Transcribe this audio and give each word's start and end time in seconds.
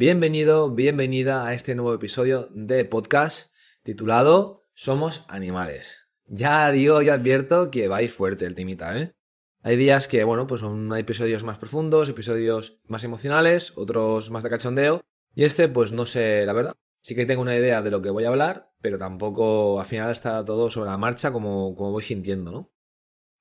Bienvenido, 0.00 0.70
bienvenida 0.70 1.44
a 1.44 1.54
este 1.54 1.74
nuevo 1.74 1.92
episodio 1.92 2.46
de 2.52 2.84
podcast 2.84 3.52
titulado 3.82 4.68
Somos 4.72 5.24
animales. 5.26 6.06
Ya 6.24 6.70
digo, 6.70 7.02
ya 7.02 7.14
advierto 7.14 7.72
que 7.72 7.88
vais 7.88 8.12
fuerte 8.12 8.46
el 8.46 8.54
timita, 8.54 8.96
¿eh? 8.96 9.16
Hay 9.64 9.76
días 9.76 10.06
que, 10.06 10.22
bueno, 10.22 10.46
pues 10.46 10.60
son 10.60 10.96
episodios 10.96 11.42
más 11.42 11.58
profundos, 11.58 12.08
episodios 12.08 12.80
más 12.86 13.02
emocionales, 13.02 13.72
otros 13.74 14.30
más 14.30 14.44
de 14.44 14.50
cachondeo. 14.50 15.00
Y 15.34 15.42
este, 15.42 15.66
pues 15.66 15.90
no 15.90 16.06
sé, 16.06 16.46
la 16.46 16.52
verdad. 16.52 16.74
Sí 17.00 17.16
que 17.16 17.26
tengo 17.26 17.42
una 17.42 17.56
idea 17.56 17.82
de 17.82 17.90
lo 17.90 18.00
que 18.00 18.10
voy 18.10 18.22
a 18.22 18.28
hablar, 18.28 18.70
pero 18.80 18.98
tampoco 18.98 19.80
al 19.80 19.86
final 19.86 20.12
está 20.12 20.44
todo 20.44 20.70
sobre 20.70 20.90
la 20.90 20.96
marcha 20.96 21.32
como, 21.32 21.74
como 21.74 21.90
voy 21.90 22.04
sintiendo, 22.04 22.52
¿no? 22.52 22.72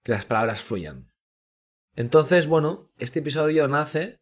Que 0.01 0.13
las 0.13 0.25
palabras 0.25 0.63
fluyan. 0.63 1.11
Entonces, 1.95 2.47
bueno, 2.47 2.91
este 2.97 3.19
episodio 3.19 3.67
nace 3.67 4.21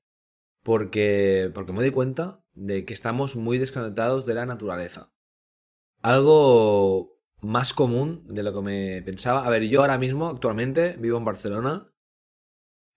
porque, 0.66 1.52
porque 1.54 1.74
me 1.74 1.82
doy 1.82 1.92
cuenta 1.92 2.44
de 2.54 2.86
que 2.86 2.94
estamos 2.96 3.36
muy 3.36 3.60
desconectados 3.60 4.26
de 4.26 4.34
la 4.34 4.48
naturaleza. 4.48 5.14
Algo 6.02 7.22
más 7.40 7.76
común 7.76 8.26
de 8.28 8.42
lo 8.42 8.52
que 8.52 8.62
me 8.64 9.02
pensaba. 9.04 9.46
A 9.46 9.50
ver, 9.52 9.62
yo 9.68 9.82
ahora 9.82 10.00
mismo, 10.00 10.28
actualmente, 10.28 10.98
vivo 10.98 11.20
en 11.20 11.26
Barcelona. 11.26 11.94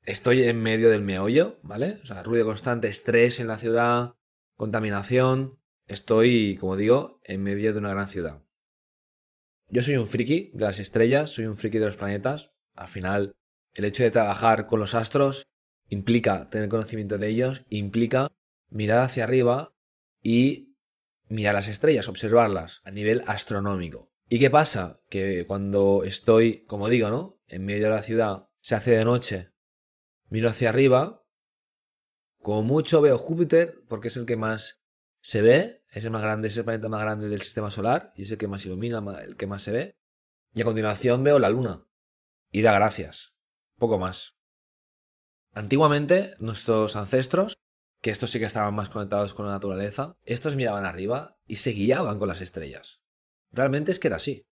Estoy 0.02 0.44
en 0.44 0.62
medio 0.62 0.88
del 0.88 1.02
meollo, 1.02 1.58
¿vale? 1.62 2.00
O 2.02 2.06
sea, 2.06 2.22
ruido 2.22 2.46
constante, 2.46 2.88
estrés 2.88 3.38
en 3.38 3.48
la 3.48 3.58
ciudad, 3.58 4.14
contaminación. 4.56 5.60
Estoy, 5.86 6.56
como 6.56 6.74
digo, 6.74 7.20
en 7.24 7.42
medio 7.42 7.74
de 7.74 7.80
una 7.80 7.90
gran 7.90 8.08
ciudad. 8.08 8.42
Yo 9.68 9.82
soy 9.82 9.98
un 9.98 10.06
friki 10.06 10.52
de 10.54 10.64
las 10.64 10.78
estrellas, 10.78 11.28
soy 11.32 11.44
un 11.44 11.58
friki 11.58 11.76
de 11.76 11.86
los 11.86 11.98
planetas. 11.98 12.54
Al 12.74 12.88
final, 12.88 13.36
el 13.74 13.84
hecho 13.84 14.04
de 14.04 14.10
trabajar 14.10 14.66
con 14.66 14.80
los 14.80 14.94
astros 14.94 15.48
implica 15.88 16.48
tener 16.50 16.68
conocimiento 16.68 17.18
de 17.18 17.28
ellos, 17.28 17.64
implica 17.68 18.28
mirar 18.70 19.00
hacia 19.00 19.24
arriba 19.24 19.74
y 20.22 20.76
mirar 21.28 21.54
las 21.54 21.68
estrellas, 21.68 22.08
observarlas 22.08 22.80
a 22.84 22.90
nivel 22.90 23.22
astronómico. 23.26 24.10
¿Y 24.28 24.38
qué 24.38 24.50
pasa? 24.50 25.00
Que 25.08 25.44
cuando 25.46 26.04
estoy, 26.04 26.64
como 26.66 26.88
digo, 26.88 27.08
¿no? 27.08 27.40
En 27.48 27.64
medio 27.64 27.84
de 27.84 27.90
la 27.90 28.02
ciudad, 28.02 28.48
se 28.60 28.74
hace 28.74 28.90
de 28.90 29.04
noche, 29.04 29.52
miro 30.28 30.48
hacia 30.48 30.68
arriba, 30.68 31.24
como 32.40 32.62
mucho 32.62 33.00
veo 33.00 33.18
Júpiter, 33.18 33.82
porque 33.88 34.08
es 34.08 34.16
el 34.16 34.26
que 34.26 34.36
más 34.36 34.82
se 35.20 35.42
ve, 35.42 35.82
es 35.90 36.04
el 36.04 36.10
más 36.10 36.22
grande, 36.22 36.48
es 36.48 36.56
el 36.56 36.64
planeta 36.64 36.88
más 36.88 37.00
grande 37.00 37.28
del 37.28 37.42
sistema 37.42 37.70
solar, 37.70 38.12
y 38.16 38.22
es 38.22 38.30
el 38.30 38.38
que 38.38 38.48
más 38.48 38.64
ilumina, 38.66 39.02
el 39.22 39.36
que 39.36 39.46
más 39.46 39.62
se 39.62 39.72
ve. 39.72 39.96
Y 40.54 40.60
a 40.60 40.64
continuación 40.64 41.24
veo 41.24 41.38
la 41.38 41.50
luna. 41.50 41.86
Y 42.50 42.62
da 42.62 42.72
gracias. 42.72 43.34
Poco 43.76 43.98
más. 43.98 44.37
Antiguamente, 45.52 46.34
nuestros 46.38 46.96
ancestros, 46.96 47.58
que 48.00 48.10
estos 48.10 48.30
sí 48.30 48.38
que 48.38 48.44
estaban 48.44 48.74
más 48.74 48.90
conectados 48.90 49.34
con 49.34 49.46
la 49.46 49.52
naturaleza, 49.52 50.16
estos 50.24 50.56
miraban 50.56 50.84
arriba 50.84 51.38
y 51.46 51.56
se 51.56 51.70
guiaban 51.70 52.18
con 52.18 52.28
las 52.28 52.40
estrellas. 52.40 53.00
Realmente 53.50 53.92
es 53.92 53.98
que 53.98 54.08
era 54.08 54.16
así. 54.16 54.46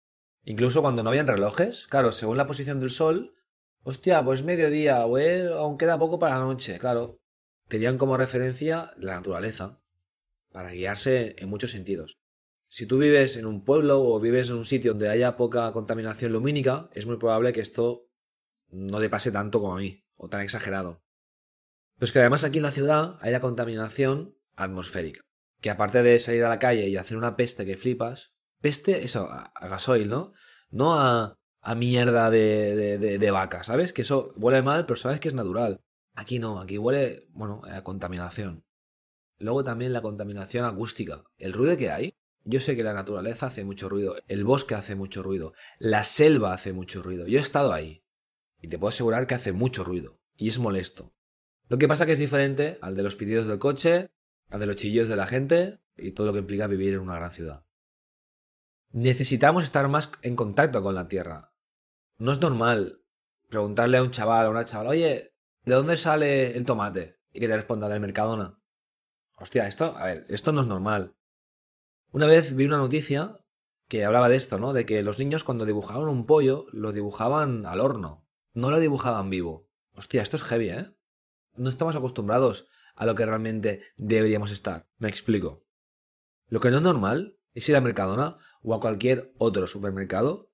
Incluso 0.44 0.82
cuando 0.82 1.04
no 1.04 1.10
habían 1.10 1.28
relojes, 1.28 1.88
claro, 1.88 2.12
según 2.12 2.38
la 2.38 2.48
posición 2.48 2.80
del 2.80 2.92
sol, 2.92 3.36
hostia, 3.84 4.24
pues 4.24 4.44
mediodía, 4.44 5.06
o 5.06 5.18
aún 5.58 5.78
queda 5.78 6.00
poco 6.00 6.20
para 6.20 6.40
la 6.40 6.46
noche, 6.46 6.80
claro. 6.80 7.20
Tenían 7.68 7.98
como 7.98 8.18
referencia 8.18 8.92
la 8.98 9.16
naturaleza, 9.16 9.82
para 10.52 10.72
guiarse 10.72 11.36
en 11.40 11.50
muchos 11.50 11.72
sentidos. 11.72 12.20
Si 12.70 12.86
tú 12.86 12.98
vives 12.98 13.38
en 13.38 13.46
un 13.46 13.64
pueblo 13.64 14.02
o 14.02 14.20
vives 14.20 14.50
en 14.50 14.56
un 14.56 14.66
sitio 14.66 14.92
donde 14.92 15.10
haya 15.10 15.36
poca 15.36 15.72
contaminación 15.72 16.32
lumínica, 16.32 16.90
es 16.94 17.06
muy 17.06 17.18
probable 17.18 17.54
que 17.54 17.62
esto 17.62 18.08
no 18.70 19.00
te 19.00 19.10
pase 19.10 19.32
tanto 19.32 19.60
como 19.60 19.76
a 19.76 19.80
mí, 19.80 20.05
o 20.16 20.30
tan 20.30 20.42
exagerado. 20.42 21.04
Pues 21.98 22.12
que 22.12 22.20
además 22.20 22.44
aquí 22.44 22.58
en 22.58 22.64
la 22.64 22.72
ciudad 22.72 23.18
hay 23.22 23.32
la 23.32 23.40
contaminación 23.40 24.36
atmosférica. 24.56 25.22
Que 25.62 25.70
aparte 25.70 26.04
de 26.04 26.20
salir 26.20 26.44
a 26.44 26.50
la 26.50 26.60
calle 26.60 26.88
y 26.90 26.98
hacer 26.98 27.18
una 27.18 27.36
peste 27.36 27.66
que 27.66 27.78
flipas, 27.78 28.34
peste, 28.62 29.04
eso, 29.04 29.30
a, 29.32 29.52
gasoil, 29.68 30.10
¿no? 30.10 30.34
No 30.70 31.00
a, 31.00 31.38
a 31.62 31.76
mierda 31.76 32.30
de, 32.30 32.98
de, 32.98 33.18
de, 33.18 33.32
vaca, 33.32 33.64
¿sabes? 33.64 33.94
Que 33.94 34.02
eso 34.02 34.34
huele 34.36 34.62
mal, 34.62 34.86
pero 34.86 34.98
sabes 34.98 35.20
que 35.20 35.30
es 35.30 35.34
natural. 35.34 35.82
Aquí 36.14 36.40
no, 36.40 36.60
aquí 36.60 36.78
huele, 36.78 37.28
bueno, 37.32 37.62
a 37.66 37.84
contaminación. 37.84 38.66
Luego 39.38 39.64
también 39.64 39.94
la 39.94 40.02
contaminación 40.02 40.66
acústica. 40.66 41.24
El 41.38 41.54
ruido 41.54 41.78
que 41.78 41.92
hay. 41.92 42.14
Yo 42.44 42.60
sé 42.60 42.76
que 42.76 42.84
la 42.84 42.94
naturaleza 42.94 43.48
hace 43.48 43.66
mucho 43.66 43.90
ruido, 43.90 44.16
el 44.28 44.44
bosque 44.44 44.76
hace 44.76 44.94
mucho 44.94 45.24
ruido, 45.24 45.54
la 45.80 46.04
selva 46.04 46.54
hace 46.54 46.74
mucho 46.74 47.02
ruido. 47.02 47.26
Yo 47.26 47.40
he 47.40 47.42
estado 47.42 47.74
ahí. 47.74 48.05
Y 48.66 48.68
te 48.68 48.80
puedo 48.80 48.90
asegurar 48.90 49.28
que 49.28 49.36
hace 49.36 49.52
mucho 49.52 49.84
ruido. 49.84 50.20
Y 50.38 50.48
es 50.48 50.58
molesto. 50.58 51.14
Lo 51.68 51.78
que 51.78 51.88
pasa 51.88 52.08
que 52.08 52.14
es 52.14 52.18
diferente 52.18 52.80
al 52.82 52.96
de 52.96 53.04
los 53.04 53.16
pedidos 53.16 53.46
del 53.46 53.60
coche, 53.60 54.10
al 54.50 54.60
de 54.60 54.66
los 54.66 54.76
chillos 54.76 55.08
de 55.08 55.16
la 55.16 55.28
gente 55.28 55.84
y 55.96 56.14
todo 56.14 56.26
lo 56.26 56.34
que 56.34 56.40
implica 56.40 56.66
vivir 56.66 56.96
en 56.96 57.02
una 57.02 57.14
gran 57.14 57.32
ciudad. 57.32 57.64
Necesitamos 58.90 59.66
estar 59.66 59.88
más 59.88 60.10
en 60.24 60.36
contacto 60.36 60.82
con 60.82 60.96
la 60.96 61.08
tierra. 61.08 61.54
No 62.18 62.32
es 62.32 62.42
normal 62.42 63.04
preguntarle 63.50 64.00
a 64.00 64.04
un 64.04 64.10
chaval 64.10 64.48
o 64.48 64.48
a 64.48 64.52
una 64.52 64.66
chaval, 64.66 64.88
oye, 64.88 65.36
¿de 65.64 65.74
dónde 65.76 65.96
sale 65.96 66.58
el 66.58 66.66
tomate? 66.66 67.20
Y 67.34 67.42
que 67.42 67.48
te 67.48 67.56
responda 67.56 67.88
del 67.88 68.00
Mercadona. 68.00 68.60
Hostia, 69.38 69.68
esto, 69.68 69.96
a 69.96 70.06
ver, 70.06 70.26
esto 70.30 70.54
no 70.54 70.62
es 70.62 70.68
normal. 70.68 71.16
Una 72.12 72.26
vez 72.26 72.56
vi 72.56 72.66
una 72.66 72.78
noticia 72.78 73.38
que 73.88 74.06
hablaba 74.06 74.28
de 74.28 74.38
esto, 74.38 74.58
¿no? 74.58 74.74
De 74.74 74.88
que 74.88 75.04
los 75.04 75.20
niños 75.20 75.44
cuando 75.44 75.66
dibujaban 75.66 76.10
un 76.10 76.26
pollo 76.26 76.66
lo 76.72 76.94
dibujaban 76.94 77.68
al 77.68 77.80
horno, 77.80 78.25
no 78.56 78.72
lo 78.72 78.80
dibujaban 78.80 79.30
vivo. 79.30 79.70
Hostia, 79.94 80.24
esto 80.24 80.38
es 80.38 80.44
heavy, 80.44 80.70
¿eh? 80.70 80.96
no 81.56 81.70
estamos 81.70 81.96
acostumbrados 81.96 82.68
a 82.96 83.06
lo 83.06 83.14
que 83.14 83.26
realmente 83.26 83.82
deberíamos 83.98 84.52
estar. 84.52 84.90
Me 84.98 85.10
explico. 85.10 85.66
Lo 86.48 86.60
que 86.60 86.72
no 86.72 86.78
es 86.78 86.84
normal 86.84 87.38
es 87.54 87.70
ir 87.70 87.76
a 87.76 87.82
Mercadona 87.82 88.38
o 88.62 88.74
a 88.74 88.80
cualquier 88.80 89.34
otro 89.38 89.68
supermercado, 89.68 90.52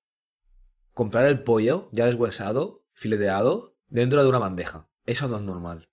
comprar 0.92 1.24
el 1.26 1.42
pollo 1.42 1.88
ya 1.92 2.06
deshuesado, 2.06 2.84
fileteado, 2.92 3.76
dentro 3.88 4.22
de 4.22 4.28
una 4.28 4.38
bandeja. 4.38 4.88
Eso 5.06 5.28
no 5.28 5.36
es 5.36 5.42
normal. 5.42 5.88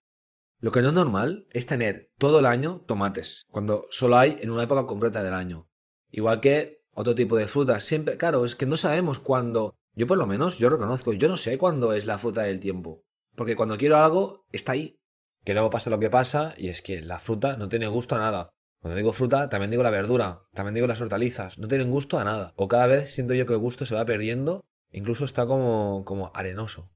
Lo 0.59 0.71
que 0.71 0.81
no 0.81 0.89
es 0.89 0.93
normal 0.93 1.47
es 1.51 1.65
tener 1.65 2.11
todo 2.17 2.39
el 2.39 2.45
año 2.45 2.81
tomates, 2.85 3.45
cuando 3.49 3.87
solo 3.91 4.17
hay 4.17 4.37
en 4.41 4.51
una 4.51 4.63
época 4.63 4.85
concreta 4.85 5.23
del 5.23 5.33
año. 5.33 5.69
Igual 6.11 6.41
que 6.41 6.83
otro 6.91 7.15
tipo 7.15 7.37
de 7.37 7.47
frutas. 7.47 7.83
Siempre, 7.83 8.17
claro, 8.17 8.43
es 8.43 8.55
que 8.55 8.65
no 8.65 8.75
sabemos 8.75 9.19
cuándo. 9.19 9.77
Yo 9.99 10.07
por 10.07 10.17
lo 10.17 10.25
menos, 10.25 10.57
yo 10.57 10.69
reconozco, 10.69 11.11
yo 11.11 11.27
no 11.27 11.35
sé 11.35 11.57
cuándo 11.57 11.91
es 11.91 12.05
la 12.05 12.17
fruta 12.17 12.43
del 12.43 12.61
tiempo. 12.61 13.03
Porque 13.35 13.57
cuando 13.57 13.77
quiero 13.77 13.97
algo, 13.97 14.45
está 14.53 14.71
ahí. 14.71 14.97
Que 15.43 15.51
luego 15.51 15.69
pasa 15.69 15.89
lo 15.89 15.99
que 15.99 16.09
pasa 16.09 16.53
y 16.57 16.69
es 16.69 16.81
que 16.81 17.01
la 17.01 17.19
fruta 17.19 17.57
no 17.57 17.67
tiene 17.67 17.89
gusto 17.89 18.15
a 18.15 18.19
nada. 18.19 18.49
Cuando 18.79 18.95
digo 18.95 19.11
fruta, 19.11 19.49
también 19.49 19.71
digo 19.71 19.83
la 19.83 19.89
verdura, 19.89 20.43
también 20.53 20.73
digo 20.73 20.87
las 20.87 21.01
hortalizas, 21.01 21.59
no 21.59 21.67
tienen 21.67 21.91
gusto 21.91 22.17
a 22.17 22.23
nada. 22.23 22.53
O 22.55 22.69
cada 22.69 22.87
vez 22.87 23.13
siento 23.13 23.33
yo 23.33 23.45
que 23.45 23.51
el 23.51 23.59
gusto 23.59 23.85
se 23.85 23.93
va 23.93 24.05
perdiendo, 24.05 24.63
incluso 24.93 25.25
está 25.25 25.45
como, 25.45 26.05
como 26.05 26.31
arenoso. 26.33 26.89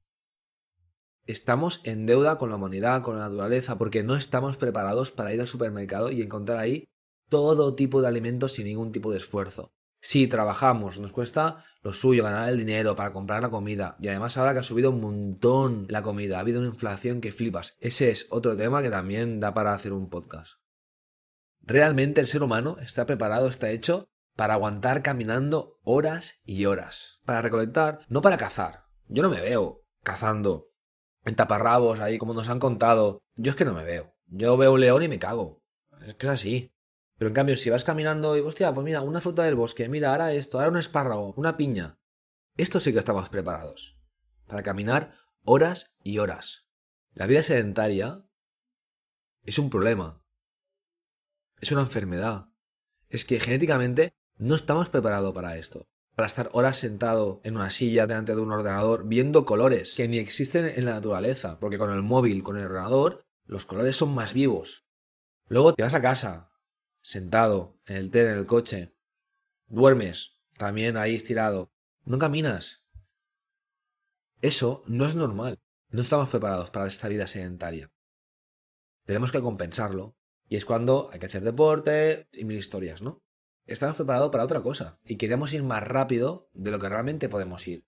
Estamos 1.26 1.82
en 1.84 2.06
deuda 2.06 2.38
con 2.38 2.48
la 2.48 2.56
humanidad, 2.56 3.02
con 3.02 3.18
la 3.18 3.28
naturaleza, 3.28 3.76
porque 3.76 4.02
no 4.02 4.16
estamos 4.16 4.56
preparados 4.56 5.10
para 5.10 5.34
ir 5.34 5.42
al 5.42 5.46
supermercado 5.46 6.10
y 6.10 6.22
encontrar 6.22 6.56
ahí 6.56 6.86
todo 7.28 7.74
tipo 7.74 8.00
de 8.00 8.08
alimentos 8.08 8.52
sin 8.52 8.64
ningún 8.64 8.92
tipo 8.92 9.12
de 9.12 9.18
esfuerzo. 9.18 9.74
Si 10.04 10.28
trabajamos, 10.28 10.98
nos 10.98 11.12
cuesta 11.12 11.64
lo 11.80 11.94
suyo, 11.94 12.24
ganar 12.24 12.50
el 12.50 12.58
dinero 12.58 12.94
para 12.94 13.14
comprar 13.14 13.40
la 13.40 13.48
comida. 13.48 13.96
Y 13.98 14.08
además 14.08 14.36
ahora 14.36 14.52
que 14.52 14.58
ha 14.58 14.62
subido 14.62 14.90
un 14.90 15.00
montón 15.00 15.86
la 15.88 16.02
comida, 16.02 16.36
ha 16.36 16.40
habido 16.40 16.60
una 16.60 16.68
inflación 16.68 17.22
que 17.22 17.32
flipas. 17.32 17.74
Ese 17.80 18.10
es 18.10 18.26
otro 18.28 18.54
tema 18.54 18.82
que 18.82 18.90
también 18.90 19.40
da 19.40 19.54
para 19.54 19.72
hacer 19.72 19.94
un 19.94 20.10
podcast. 20.10 20.56
Realmente 21.62 22.20
el 22.20 22.26
ser 22.26 22.42
humano 22.42 22.76
está 22.82 23.06
preparado, 23.06 23.48
está 23.48 23.70
hecho 23.70 24.10
para 24.36 24.52
aguantar 24.52 25.02
caminando 25.02 25.80
horas 25.84 26.34
y 26.44 26.66
horas. 26.66 27.22
Para 27.24 27.40
recolectar, 27.40 28.00
no 28.10 28.20
para 28.20 28.36
cazar. 28.36 28.84
Yo 29.08 29.22
no 29.22 29.30
me 29.30 29.40
veo 29.40 29.86
cazando 30.02 30.68
en 31.24 31.34
taparrabos 31.34 32.00
ahí 32.00 32.18
como 32.18 32.34
nos 32.34 32.50
han 32.50 32.60
contado. 32.60 33.22
Yo 33.36 33.52
es 33.52 33.56
que 33.56 33.64
no 33.64 33.72
me 33.72 33.84
veo. 33.84 34.14
Yo 34.26 34.58
veo 34.58 34.74
un 34.74 34.80
león 34.82 35.02
y 35.02 35.08
me 35.08 35.18
cago. 35.18 35.62
Es 36.06 36.14
que 36.16 36.26
es 36.26 36.32
así. 36.32 36.73
Pero 37.16 37.28
en 37.28 37.34
cambio, 37.34 37.56
si 37.56 37.70
vas 37.70 37.84
caminando 37.84 38.36
y, 38.36 38.40
hostia, 38.40 38.72
pues 38.74 38.84
mira, 38.84 39.00
una 39.00 39.20
fruta 39.20 39.44
del 39.44 39.54
bosque, 39.54 39.88
mira, 39.88 40.10
ahora 40.10 40.32
esto, 40.32 40.58
ahora 40.58 40.70
un 40.70 40.78
espárrago, 40.78 41.34
una 41.36 41.56
piña. 41.56 41.98
Esto 42.56 42.80
sí 42.80 42.92
que 42.92 42.98
estamos 42.98 43.28
preparados. 43.28 43.98
Para 44.46 44.62
caminar 44.62 45.16
horas 45.44 45.94
y 46.02 46.18
horas. 46.18 46.66
La 47.12 47.26
vida 47.26 47.42
sedentaria 47.42 48.24
es 49.42 49.58
un 49.58 49.70
problema. 49.70 50.24
Es 51.60 51.70
una 51.70 51.82
enfermedad. 51.82 52.48
Es 53.08 53.24
que 53.24 53.38
genéticamente 53.38 54.14
no 54.36 54.54
estamos 54.54 54.88
preparados 54.88 55.32
para 55.34 55.56
esto. 55.56 55.88
Para 56.16 56.26
estar 56.26 56.48
horas 56.52 56.76
sentado 56.76 57.40
en 57.44 57.56
una 57.56 57.70
silla 57.70 58.06
delante 58.06 58.34
de 58.34 58.40
un 58.40 58.52
ordenador 58.52 59.06
viendo 59.06 59.44
colores 59.44 59.94
que 59.96 60.08
ni 60.08 60.18
existen 60.18 60.66
en 60.66 60.84
la 60.84 60.94
naturaleza. 60.94 61.58
Porque 61.60 61.78
con 61.78 61.92
el 61.92 62.02
móvil, 62.02 62.42
con 62.42 62.56
el 62.56 62.66
ordenador, 62.66 63.24
los 63.46 63.66
colores 63.66 63.96
son 63.96 64.14
más 64.14 64.32
vivos. 64.32 64.86
Luego 65.48 65.74
te 65.74 65.82
vas 65.82 65.94
a 65.94 66.02
casa, 66.02 66.53
sentado 67.04 67.78
en 67.84 67.96
el 67.96 68.10
tren, 68.10 68.28
en 68.28 68.38
el 68.38 68.46
coche. 68.46 68.96
Duermes, 69.66 70.40
también 70.56 70.96
ahí 70.96 71.14
estirado. 71.14 71.70
No 72.04 72.18
caminas. 72.18 72.82
Eso 74.40 74.82
no 74.86 75.04
es 75.04 75.14
normal. 75.14 75.60
No 75.90 76.00
estamos 76.00 76.30
preparados 76.30 76.70
para 76.70 76.88
esta 76.88 77.08
vida 77.08 77.26
sedentaria. 77.26 77.92
Tenemos 79.04 79.30
que 79.30 79.42
compensarlo 79.42 80.16
Y 80.48 80.56
es 80.56 80.64
cuando 80.64 81.10
hay 81.12 81.18
que 81.18 81.26
hacer 81.26 81.42
deporte 81.42 82.28
y 82.32 82.44
mil 82.44 82.58
historias, 82.58 83.00
¿no? 83.00 83.22
Estamos 83.66 83.96
preparados 83.96 84.30
para 84.30 84.44
otra 84.44 84.62
cosa 84.62 84.98
y 85.04 85.16
queremos 85.16 85.52
ir 85.52 85.62
más 85.62 85.82
rápido 85.82 86.50
de 86.52 86.70
lo 86.70 86.78
que 86.78 86.88
realmente 86.88 87.28
podemos 87.28 87.66
ir. 87.66 87.86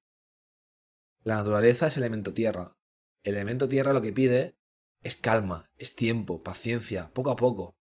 La 1.22 1.36
naturaleza 1.36 1.88
es 1.88 1.96
elemento 1.96 2.32
tierra. 2.32 2.76
El 3.22 3.34
elemento 3.34 3.68
tierra 3.68 3.92
lo 3.92 4.00
que 4.00 4.12
pide 4.12 4.58
es 5.02 5.16
calma, 5.16 5.70
es 5.76 5.94
tiempo, 5.94 6.42
paciencia, 6.42 7.10
poco 7.12 7.30
a 7.30 7.36
poco. 7.36 7.75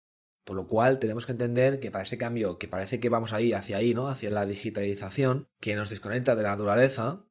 Por 0.45 0.55
lo 0.55 0.67
cual 0.67 0.99
tenemos 0.99 1.25
que 1.25 1.33
entender 1.33 1.79
que 1.79 1.91
para 1.91 2.03
ese 2.03 2.17
cambio, 2.17 2.57
que 2.59 2.67
parece 2.67 2.99
que 2.99 3.09
vamos 3.09 3.33
ahí 3.33 3.51
hacia 3.51 3.77
ahí, 3.77 3.93
¿no? 3.93 4.07
Hacia 4.07 4.29
la 4.29 4.45
digitalización, 4.45 5.49
que 5.59 5.75
nos 5.75 5.89
desconecta 5.89 6.35
de 6.35 6.43
la 6.43 6.51
naturaleza, 6.51 7.25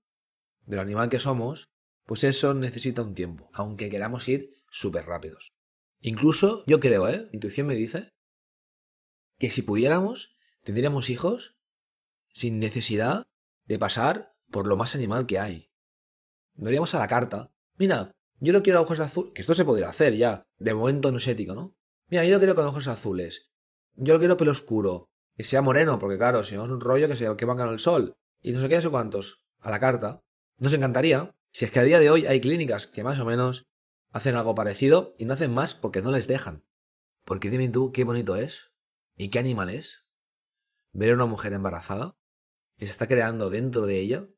del 0.67 0.81
animal 0.81 1.09
que 1.09 1.21
somos, 1.21 1.71
pues 2.05 2.25
eso 2.25 2.55
necesita 2.55 3.03
un 3.03 3.15
tiempo, 3.15 3.49
aunque 3.53 3.89
queramos 3.89 4.29
ir 4.29 4.61
súper 4.69 5.07
rápidos. 5.07 5.53
Incluso, 6.01 6.65
yo 6.67 6.81
creo, 6.81 7.09
¿eh? 7.09 7.29
Intuición 7.33 7.69
me 7.69 7.77
dice 7.77 8.11
que 9.39 9.51
si 9.51 9.63
pudiéramos, 9.63 10.37
tendríamos 10.65 11.09
hijos 11.09 11.57
sin 12.33 12.59
necesidad 12.59 13.27
de 13.65 13.79
pasar 13.79 14.35
por 14.51 14.67
lo 14.67 14.77
más 14.77 14.95
animal 14.95 15.27
que 15.27 15.39
hay. 15.39 15.71
No 16.55 16.69
iríamos 16.69 16.95
a 16.95 16.99
la 16.99 17.09
carta. 17.09 17.53
Mira, 17.77 18.13
yo 18.41 18.53
no 18.53 18.63
quiero 18.63 18.83
ojos 18.83 19.01
azules, 19.01 19.33
que 19.33 19.41
esto 19.41 19.55
se 19.55 19.65
podría 19.65 19.89
hacer 19.89 20.17
ya, 20.17 20.43
de 20.59 20.75
momento 20.75 21.11
no 21.11 21.19
es 21.19 21.27
ético, 21.27 21.55
¿no? 21.55 21.77
Mira, 22.09 22.25
yo 22.25 22.33
lo 22.33 22.39
quiero 22.39 22.55
con 22.55 22.67
ojos 22.67 22.89
azules. 22.89 23.51
Yo 23.95 24.15
lo 24.15 24.19
quiero 24.19 24.37
pelo 24.37 24.53
oscuro. 24.53 25.11
Que 25.37 25.45
sea 25.45 25.63
moreno, 25.63 25.99
porque 25.99 26.19
claro, 26.19 26.45
si 26.45 26.55
no 26.55 26.65
es 26.65 26.71
un 26.71 26.81
rollo 26.81 27.09
que 27.09 27.17
se 27.17 27.37
que 27.37 27.45
van 27.45 27.61
el 27.61 27.79
sol. 27.79 28.17
Y 28.41 28.53
no 28.53 28.61
sé 28.61 28.69
qué, 28.69 28.77
no 28.77 28.81
sé 28.81 28.91
cuántos. 28.91 29.43
A 29.59 29.71
la 29.71 29.81
carta. 29.81 30.23
Nos 30.59 30.75
encantaría. 30.75 31.35
Si 31.51 31.65
es 31.65 31.71
que 31.71 31.81
a 31.81 31.85
día 31.85 31.99
de 31.99 32.11
hoy 32.11 32.27
hay 32.27 32.41
clínicas 32.41 32.87
que 32.87 33.05
más 33.05 33.19
o 33.21 33.25
menos 33.25 33.67
hacen 34.11 34.37
algo 34.37 34.55
parecido 34.55 35.15
y 35.19 35.25
no 35.25 35.35
hacen 35.35 35.53
más 35.53 35.75
porque 35.75 36.03
no 36.03 36.13
les 36.13 36.27
dejan. 36.27 36.65
Porque 37.25 37.51
dime 37.51 37.69
tú 37.69 37.93
qué 37.93 38.05
bonito 38.05 38.37
es 38.37 38.73
y 39.17 39.29
qué 39.29 39.39
animal 39.39 39.71
es 39.71 40.07
ver 40.93 41.11
a 41.11 41.15
una 41.15 41.27
mujer 41.27 41.53
embarazada 41.53 42.17
que 42.77 42.87
se 42.87 42.93
está 42.93 43.09
creando 43.09 43.51
dentro 43.51 43.87
de 43.87 43.99
ella 44.01 44.29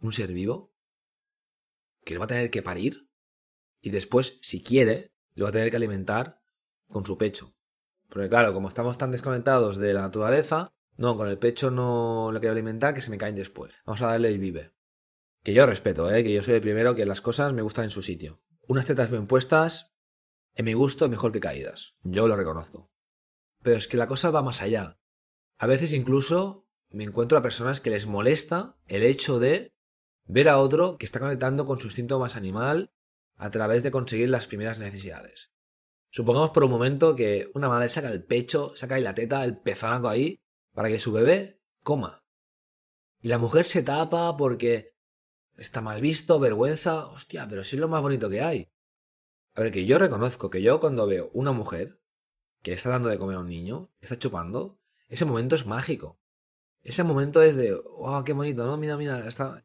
un 0.00 0.12
ser 0.12 0.32
vivo 0.32 0.72
que 2.04 2.14
le 2.14 2.18
va 2.18 2.24
a 2.24 2.28
tener 2.28 2.50
que 2.50 2.62
parir 2.62 3.08
y 3.80 3.90
después, 3.90 4.38
si 4.42 4.62
quiere, 4.62 5.12
lo 5.34 5.44
va 5.44 5.50
a 5.50 5.52
tener 5.52 5.70
que 5.70 5.76
alimentar 5.76 6.40
con 6.88 7.06
su 7.06 7.16
pecho. 7.18 7.54
Porque 8.08 8.28
claro, 8.28 8.54
como 8.54 8.68
estamos 8.68 8.98
tan 8.98 9.10
desconectados 9.10 9.76
de 9.76 9.92
la 9.92 10.02
naturaleza, 10.02 10.72
no, 10.96 11.16
con 11.16 11.28
el 11.28 11.38
pecho 11.38 11.70
no 11.70 12.30
le 12.32 12.40
quiero 12.40 12.52
alimentar, 12.52 12.94
que 12.94 13.02
se 13.02 13.10
me 13.10 13.18
caen 13.18 13.36
después. 13.36 13.72
Vamos 13.86 14.02
a 14.02 14.08
darle 14.08 14.28
el 14.28 14.38
vive. 14.38 14.72
Que 15.44 15.54
yo 15.54 15.66
respeto, 15.66 16.12
¿eh? 16.12 16.24
que 16.24 16.32
yo 16.32 16.42
soy 16.42 16.54
el 16.54 16.60
primero 16.60 16.94
que 16.94 17.06
las 17.06 17.20
cosas 17.20 17.52
me 17.52 17.62
gustan 17.62 17.84
en 17.84 17.90
su 17.90 18.02
sitio. 18.02 18.42
Unas 18.66 18.86
tetas 18.86 19.10
bien 19.10 19.26
puestas, 19.26 19.94
en 20.54 20.64
mi 20.64 20.72
gusto, 20.72 21.08
mejor 21.08 21.30
que 21.30 21.40
caídas. 21.40 21.94
Yo 22.02 22.26
lo 22.26 22.36
reconozco. 22.36 22.90
Pero 23.62 23.76
es 23.76 23.86
que 23.86 23.96
la 23.96 24.08
cosa 24.08 24.30
va 24.30 24.42
más 24.42 24.60
allá. 24.60 24.98
A 25.56 25.66
veces 25.66 25.92
incluso 25.92 26.66
me 26.90 27.04
encuentro 27.04 27.38
a 27.38 27.42
personas 27.42 27.80
que 27.80 27.90
les 27.90 28.06
molesta 28.06 28.76
el 28.86 29.02
hecho 29.02 29.38
de 29.38 29.74
ver 30.24 30.48
a 30.48 30.58
otro 30.58 30.98
que 30.98 31.06
está 31.06 31.20
conectando 31.20 31.66
con 31.66 31.80
su 31.80 31.86
instinto 31.86 32.18
más 32.18 32.34
animal 32.34 32.92
a 33.36 33.50
través 33.50 33.82
de 33.82 33.90
conseguir 33.90 34.28
las 34.28 34.48
primeras 34.48 34.80
necesidades. 34.80 35.52
Supongamos 36.10 36.50
por 36.50 36.64
un 36.64 36.70
momento 36.70 37.14
que 37.14 37.50
una 37.54 37.68
madre 37.68 37.88
saca 37.88 38.08
el 38.08 38.24
pecho, 38.24 38.74
saca 38.74 38.94
ahí 38.94 39.02
la 39.02 39.14
teta, 39.14 39.44
el 39.44 39.58
pezonaco 39.58 40.08
ahí, 40.08 40.40
para 40.72 40.88
que 40.88 40.98
su 40.98 41.12
bebé 41.12 41.60
coma. 41.82 42.24
Y 43.20 43.28
la 43.28 43.38
mujer 43.38 43.64
se 43.66 43.82
tapa 43.82 44.36
porque 44.36 44.94
está 45.56 45.80
mal 45.80 46.00
visto, 46.00 46.38
vergüenza. 46.38 47.06
Hostia, 47.06 47.46
pero 47.48 47.64
sí 47.64 47.76
es 47.76 47.80
lo 47.80 47.88
más 47.88 48.00
bonito 48.00 48.30
que 48.30 48.42
hay. 48.42 48.70
A 49.54 49.60
ver, 49.60 49.72
que 49.72 49.86
yo 49.86 49.98
reconozco 49.98 50.50
que 50.50 50.62
yo 50.62 50.80
cuando 50.80 51.06
veo 51.06 51.30
una 51.34 51.52
mujer 51.52 52.00
que 52.62 52.72
está 52.72 52.90
dando 52.90 53.08
de 53.08 53.18
comer 53.18 53.36
a 53.36 53.40
un 53.40 53.48
niño, 53.48 53.90
está 54.00 54.18
chupando, 54.18 54.78
ese 55.08 55.24
momento 55.24 55.56
es 55.56 55.66
mágico. 55.66 56.20
Ese 56.82 57.02
momento 57.02 57.42
es 57.42 57.56
de, 57.56 57.78
oh, 57.84 58.22
qué 58.24 58.32
bonito, 58.32 58.64
¿no? 58.66 58.76
Mira, 58.76 58.96
mira, 58.96 59.26
está... 59.26 59.64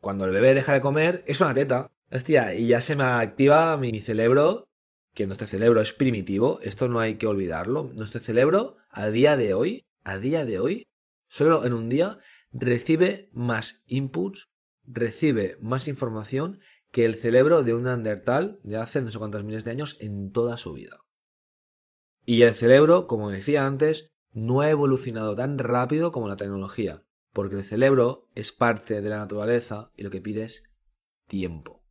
Cuando 0.00 0.24
el 0.24 0.32
bebé 0.32 0.54
deja 0.54 0.72
de 0.72 0.80
comer, 0.80 1.22
es 1.26 1.40
una 1.40 1.54
teta. 1.54 1.92
Hostia, 2.10 2.54
y 2.54 2.66
ya 2.66 2.80
se 2.80 2.96
me 2.96 3.04
activa 3.04 3.76
mi 3.76 4.00
cerebro 4.00 4.68
que 5.14 5.26
nuestro 5.26 5.46
cerebro 5.46 5.80
es 5.80 5.92
primitivo, 5.92 6.58
esto 6.62 6.88
no 6.88 7.00
hay 7.00 7.16
que 7.16 7.26
olvidarlo. 7.26 7.90
Nuestro 7.94 8.20
cerebro, 8.20 8.76
a 8.90 9.08
día 9.08 9.36
de 9.36 9.54
hoy, 9.54 9.86
a 10.02 10.18
día 10.18 10.44
de 10.44 10.58
hoy, 10.58 10.86
solo 11.28 11.64
en 11.64 11.72
un 11.72 11.88
día, 11.88 12.18
recibe 12.52 13.30
más 13.32 13.84
inputs, 13.86 14.50
recibe 14.84 15.56
más 15.60 15.88
información 15.88 16.60
que 16.90 17.04
el 17.04 17.14
cerebro 17.14 17.62
de 17.62 17.74
un 17.74 17.84
Neandertal 17.84 18.60
de 18.62 18.76
hace 18.76 19.02
no 19.02 19.10
sé 19.10 19.18
cuántos 19.18 19.44
miles 19.44 19.64
de 19.64 19.70
años 19.70 19.96
en 20.00 20.30
toda 20.30 20.56
su 20.56 20.72
vida. 20.72 21.00
Y 22.26 22.42
el 22.42 22.54
cerebro, 22.54 23.06
como 23.06 23.30
decía 23.30 23.66
antes, 23.66 24.08
no 24.32 24.60
ha 24.60 24.70
evolucionado 24.70 25.34
tan 25.34 25.58
rápido 25.58 26.10
como 26.10 26.28
la 26.28 26.36
tecnología, 26.36 27.04
porque 27.32 27.56
el 27.56 27.64
cerebro 27.64 28.28
es 28.34 28.52
parte 28.52 29.00
de 29.00 29.08
la 29.08 29.18
naturaleza 29.18 29.92
y 29.96 30.02
lo 30.02 30.10
que 30.10 30.20
pide 30.20 30.44
es 30.44 30.64
tiempo. 31.28 31.83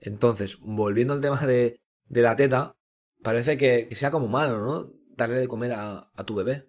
Entonces, 0.00 0.58
volviendo 0.60 1.14
al 1.14 1.20
tema 1.20 1.44
de, 1.46 1.80
de 2.06 2.22
la 2.22 2.36
teta, 2.36 2.76
parece 3.22 3.58
que, 3.58 3.88
sea 3.94 4.10
como 4.10 4.28
malo, 4.28 4.58
¿no? 4.58 4.92
Darle 5.16 5.38
de 5.38 5.48
comer 5.48 5.72
a, 5.72 6.10
a 6.14 6.24
tu 6.24 6.34
bebé. 6.34 6.68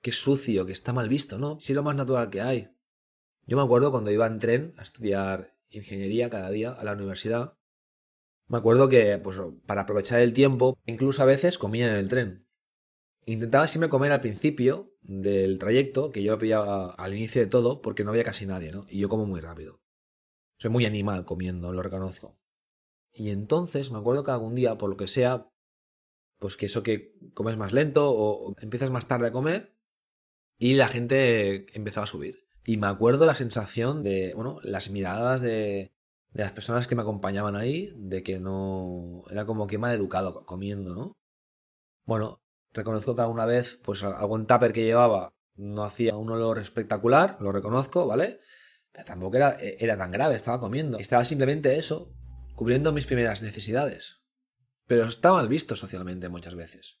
Qué 0.00 0.12
sucio, 0.12 0.66
que 0.66 0.72
está 0.72 0.92
mal 0.92 1.08
visto, 1.08 1.38
¿no? 1.38 1.58
Es 1.58 1.70
lo 1.70 1.82
más 1.82 1.96
natural 1.96 2.30
que 2.30 2.40
hay. 2.40 2.70
Yo 3.46 3.56
me 3.56 3.62
acuerdo 3.62 3.90
cuando 3.90 4.10
iba 4.10 4.26
en 4.26 4.38
tren 4.38 4.74
a 4.78 4.82
estudiar 4.82 5.54
ingeniería 5.68 6.30
cada 6.30 6.50
día 6.50 6.72
a 6.72 6.84
la 6.84 6.92
universidad. 6.92 7.58
Me 8.46 8.58
acuerdo 8.58 8.88
que, 8.88 9.18
pues, 9.18 9.38
para 9.66 9.82
aprovechar 9.82 10.20
el 10.20 10.34
tiempo, 10.34 10.78
incluso 10.86 11.22
a 11.22 11.26
veces 11.26 11.58
comía 11.58 11.88
en 11.88 11.96
el 11.96 12.08
tren. 12.08 12.46
Intentaba 13.26 13.68
siempre 13.68 13.88
comer 13.88 14.12
al 14.12 14.20
principio 14.20 14.94
del 15.00 15.58
trayecto, 15.58 16.10
que 16.10 16.22
yo 16.22 16.32
lo 16.32 16.38
pillaba 16.38 16.92
al 16.92 17.14
inicio 17.14 17.40
de 17.40 17.46
todo, 17.46 17.80
porque 17.80 18.04
no 18.04 18.10
había 18.10 18.24
casi 18.24 18.46
nadie, 18.46 18.72
¿no? 18.72 18.86
Y 18.88 18.98
yo 18.98 19.08
como 19.08 19.26
muy 19.26 19.40
rápido. 19.40 19.80
Soy 20.58 20.70
muy 20.70 20.86
animal 20.86 21.24
comiendo, 21.24 21.72
lo 21.72 21.82
reconozco. 21.82 22.38
Y 23.12 23.30
entonces 23.30 23.90
me 23.90 23.98
acuerdo 23.98 24.24
que 24.24 24.30
algún 24.30 24.54
día, 24.54 24.76
por 24.76 24.90
lo 24.90 24.96
que 24.96 25.06
sea, 25.06 25.48
pues 26.38 26.56
que 26.56 26.66
eso 26.66 26.82
que 26.82 27.14
comes 27.32 27.56
más 27.56 27.72
lento 27.72 28.10
o 28.10 28.54
empiezas 28.60 28.90
más 28.90 29.06
tarde 29.06 29.28
a 29.28 29.32
comer 29.32 29.74
y 30.58 30.74
la 30.74 30.88
gente 30.88 31.66
empezaba 31.76 32.04
a 32.04 32.08
subir. 32.08 32.46
Y 32.64 32.76
me 32.76 32.86
acuerdo 32.86 33.26
la 33.26 33.34
sensación 33.34 34.02
de, 34.02 34.32
bueno, 34.34 34.58
las 34.62 34.90
miradas 34.90 35.42
de, 35.42 35.92
las 36.32 36.52
personas 36.52 36.88
que 36.88 36.94
me 36.94 37.02
acompañaban 37.02 37.56
ahí, 37.56 37.92
de 37.96 38.22
que 38.22 38.40
no, 38.40 39.22
era 39.30 39.46
como 39.46 39.66
que 39.66 39.78
mal 39.78 39.94
educado 39.94 40.44
comiendo, 40.46 40.94
¿no? 40.94 41.16
Bueno, 42.04 42.42
reconozco 42.72 43.14
que 43.14 43.22
alguna 43.22 43.46
vez, 43.46 43.80
pues 43.84 44.02
algún 44.02 44.46
tupper 44.46 44.72
que 44.72 44.84
llevaba 44.84 45.34
no 45.56 45.84
hacía 45.84 46.16
un 46.16 46.30
olor 46.30 46.58
espectacular, 46.58 47.36
lo 47.40 47.52
reconozco, 47.52 48.06
¿vale? 48.06 48.40
Pero 48.94 49.04
tampoco 49.06 49.36
era, 49.36 49.56
e, 49.60 49.76
era 49.80 49.98
tan 49.98 50.12
grave, 50.12 50.36
estaba 50.36 50.60
comiendo. 50.60 50.98
Estaba 50.98 51.24
simplemente 51.24 51.76
eso, 51.76 52.14
cubriendo 52.54 52.92
mis 52.92 53.06
primeras 53.06 53.42
necesidades. 53.42 54.22
Pero 54.86 55.06
está 55.06 55.32
mal 55.32 55.48
visto 55.48 55.74
socialmente 55.74 56.28
muchas 56.28 56.54
veces. 56.54 57.00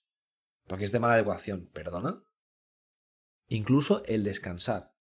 Porque 0.66 0.84
es 0.84 0.92
de 0.92 0.98
mala 0.98 1.14
adecuación, 1.14 1.70
¿perdona? 1.72 2.24
Incluso 3.46 4.04
el 4.06 4.24
descansar. 4.24 4.92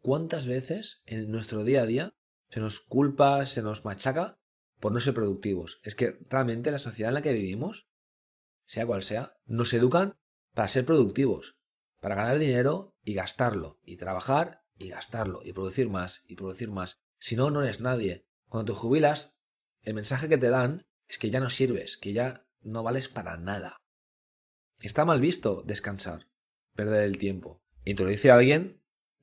¿Cuántas 0.00 0.46
veces 0.46 1.02
en 1.06 1.30
nuestro 1.30 1.62
día 1.62 1.82
a 1.82 1.86
día 1.86 2.14
se 2.48 2.58
nos 2.58 2.80
culpa, 2.80 3.46
se 3.46 3.62
nos 3.62 3.84
machaca 3.84 4.40
por 4.80 4.92
no 4.92 4.98
ser 4.98 5.14
productivos? 5.14 5.78
Es 5.84 5.94
que 5.94 6.18
realmente 6.28 6.72
la 6.72 6.78
sociedad 6.78 7.10
en 7.10 7.14
la 7.14 7.22
que 7.22 7.32
vivimos, 7.32 7.88
sea 8.64 8.86
cual 8.86 9.04
sea, 9.04 9.36
nos 9.44 9.72
educan 9.72 10.18
para 10.52 10.68
ser 10.68 10.84
productivos, 10.84 11.58
para 12.00 12.16
ganar 12.16 12.38
dinero 12.38 12.96
y 13.04 13.14
gastarlo, 13.14 13.78
y 13.84 13.98
trabajar 13.98 14.59
y 14.80 14.88
gastarlo 14.88 15.42
y 15.44 15.52
producir 15.52 15.88
más 15.88 16.24
y 16.26 16.34
producir 16.34 16.70
más. 16.70 17.00
Si 17.18 17.36
no, 17.36 17.50
no 17.50 17.62
eres 17.62 17.80
nadie. 17.80 18.26
Cuando 18.48 18.72
te 18.72 18.78
jubilas, 18.78 19.36
el 19.82 19.94
mensaje 19.94 20.28
que 20.28 20.38
te 20.38 20.48
dan 20.48 20.86
es 21.06 21.18
que 21.18 21.30
ya 21.30 21.38
no 21.38 21.50
sirves, 21.50 21.98
que 21.98 22.12
ya 22.12 22.46
no 22.62 22.82
vales 22.82 23.08
para 23.08 23.36
nada. 23.36 23.76
Está 24.80 25.04
mal 25.04 25.20
visto 25.20 25.62
descansar, 25.64 26.28
perder 26.74 27.04
el 27.04 27.18
tiempo. 27.18 27.62
Y 27.84 27.94
te 27.94 28.02
lo 28.02 28.08
dice 28.08 28.30
alguien 28.30 28.82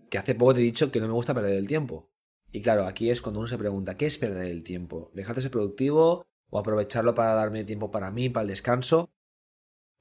que 0.09 0.19
hace 0.19 0.35
poco 0.35 0.53
te 0.53 0.61
he 0.61 0.63
dicho 0.63 0.91
que 0.91 1.01
no 1.01 1.07
me 1.07 1.13
gusta 1.13 1.33
perder 1.33 1.55
el 1.55 1.67
tiempo. 1.67 2.11
Y 2.51 2.61
claro, 2.61 2.85
aquí 2.85 3.09
es 3.09 3.21
cuando 3.21 3.39
uno 3.39 3.49
se 3.49 3.57
pregunta, 3.57 3.97
¿qué 3.97 4.05
es 4.05 4.17
perder 4.17 4.51
el 4.51 4.63
tiempo? 4.63 5.11
¿Dejarte 5.13 5.41
ser 5.41 5.51
productivo 5.51 6.25
o 6.49 6.59
aprovecharlo 6.59 7.15
para 7.15 7.33
darme 7.33 7.65
tiempo 7.65 7.91
para 7.91 8.11
mí, 8.11 8.29
para 8.29 8.43
el 8.43 8.49
descanso? 8.49 9.11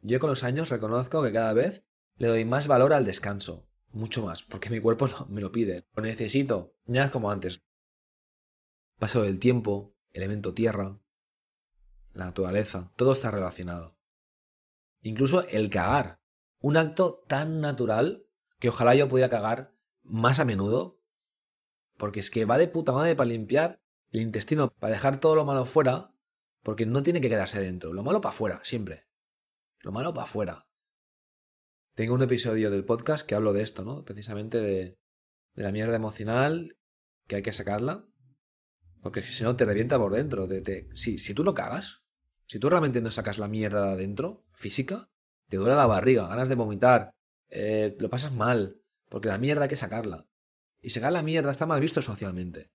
Yo 0.00 0.20
con 0.20 0.30
los 0.30 0.44
años 0.44 0.68
reconozco 0.68 1.22
que 1.22 1.32
cada 1.32 1.54
vez 1.54 1.84
le 2.16 2.28
doy 2.28 2.44
más 2.44 2.68
valor 2.68 2.92
al 2.92 3.06
descanso 3.06 3.66
mucho 3.97 4.25
más, 4.25 4.43
porque 4.43 4.71
mi 4.71 4.81
cuerpo 4.81 5.09
me 5.29 5.41
lo 5.41 5.50
pide, 5.50 5.87
lo 5.95 6.03
necesito, 6.03 6.75
ya 6.85 7.05
es 7.05 7.11
como 7.11 7.31
antes. 7.31 7.62
Paso 8.99 9.23
del 9.23 9.38
tiempo, 9.38 9.95
elemento 10.12 10.55
tierra, 10.55 11.00
la 12.12 12.26
naturaleza, 12.26 12.93
todo 12.97 13.12
está 13.12 13.31
relacionado. 13.31 13.99
Incluso 15.03 15.47
el 15.49 15.71
cagar, 15.71 16.21
un 16.61 16.76
acto 16.76 17.23
tan 17.26 17.61
natural 17.61 18.26
que 18.59 18.71
ojalá 18.71 18.95
yo 18.95 19.09
pudiera 19.09 19.29
cagar 19.29 19.75
más 20.03 20.41
a 20.41 20.45
menudo, 20.45 21.00
porque 21.97 22.21
es 22.21 22.31
que 22.31 22.45
va 22.45 22.59
de 22.59 22.69
puta 22.69 22.93
madre 22.93 23.17
para 23.17 23.29
limpiar 23.29 23.81
el 24.12 24.23
intestino, 24.23 24.71
para 24.71 24.93
dejar 24.93 25.21
todo 25.21 25.35
lo 25.35 25.45
malo 25.45 25.67
fuera, 25.67 26.15
porque 26.62 26.87
no 26.87 27.03
tiene 27.03 27.21
que 27.21 27.29
quedarse 27.29 27.61
dentro, 27.61 27.93
lo 27.93 28.03
malo 28.03 28.21
para 28.21 28.35
afuera, 28.35 28.61
siempre. 28.62 29.07
Lo 29.81 29.93
malo 29.93 30.12
para 30.15 30.25
afuera. 30.25 30.65
Tengo 31.97 32.12
un 32.12 32.21
episodio 32.21 32.71
del 32.71 32.85
podcast 32.85 33.26
que 33.26 33.35
hablo 33.35 33.55
de 33.55 33.62
esto, 33.62 33.83
¿no? 33.83 34.05
Precisamente 34.05 34.59
de, 34.59 34.99
de 35.55 35.62
la 35.62 35.73
mierda 35.73 35.97
emocional, 35.97 36.76
que 37.26 37.37
hay 37.37 37.43
que 37.43 37.55
sacarla. 37.55 38.05
Porque 39.00 39.23
si 39.23 39.43
no, 39.43 39.57
te 39.57 39.65
revienta 39.65 39.99
por 39.99 40.12
dentro. 40.12 40.47
Te, 40.47 40.91
si, 40.93 41.19
si 41.19 41.33
tú 41.33 41.43
lo 41.43 41.55
cagas, 41.55 42.03
si 42.45 42.59
tú 42.59 42.69
realmente 42.69 43.00
no 43.00 43.11
sacas 43.11 43.38
la 43.38 43.49
mierda 43.49 43.87
de 43.87 43.93
adentro, 43.93 44.45
física, 44.53 45.09
te 45.49 45.57
duele 45.57 45.75
la 45.75 45.87
barriga, 45.87 46.29
ganas 46.29 46.50
de 46.50 46.55
vomitar, 46.55 47.15
eh, 47.49 47.97
lo 47.99 48.11
pasas 48.11 48.33
mal, 48.35 48.83
porque 49.09 49.29
la 49.29 49.38
mierda 49.38 49.62
hay 49.62 49.71
que 49.71 49.76
sacarla. 49.76 50.29
Y 50.83 50.91
sacar 50.91 51.15
la 51.15 51.23
mierda 51.23 51.50
está 51.50 51.65
mal 51.65 51.81
visto 51.81 52.03
socialmente. 52.03 52.71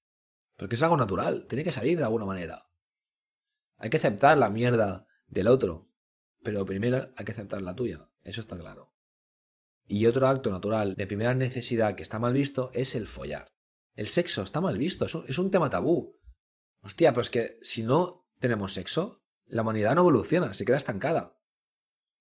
Porque 0.57 0.73
es 0.73 0.81
algo 0.81 0.97
natural, 0.97 1.45
tiene 1.45 1.63
que 1.63 1.71
salir 1.71 1.95
de 1.95 2.05
alguna 2.05 2.25
manera. 2.25 2.71
Hay 3.77 3.91
que 3.91 3.97
aceptar 3.97 4.39
la 4.39 4.49
mierda 4.49 5.05
del 5.27 5.47
otro, 5.47 5.91
pero 6.41 6.65
primero 6.65 7.11
hay 7.15 7.23
que 7.23 7.33
aceptar 7.33 7.61
la 7.61 7.75
tuya, 7.75 8.09
eso 8.23 8.41
está 8.41 8.57
claro. 8.57 8.90
Y 9.91 10.05
otro 10.05 10.29
acto 10.29 10.51
natural 10.51 10.95
de 10.95 11.05
primera 11.05 11.33
necesidad 11.33 11.95
que 11.95 12.03
está 12.03 12.17
mal 12.17 12.31
visto 12.31 12.71
es 12.73 12.95
el 12.95 13.07
follar. 13.07 13.51
El 13.93 14.07
sexo 14.07 14.41
está 14.41 14.61
mal 14.61 14.77
visto, 14.77 15.05
es 15.05 15.37
un 15.37 15.51
tema 15.51 15.69
tabú. 15.69 16.17
Hostia, 16.81 17.11
pero 17.11 17.23
es 17.23 17.29
que 17.29 17.59
si 17.61 17.83
no 17.83 18.25
tenemos 18.39 18.73
sexo, 18.73 19.21
la 19.47 19.63
humanidad 19.63 19.95
no 19.95 20.01
evoluciona, 20.03 20.53
se 20.53 20.63
queda 20.63 20.77
estancada. 20.77 21.37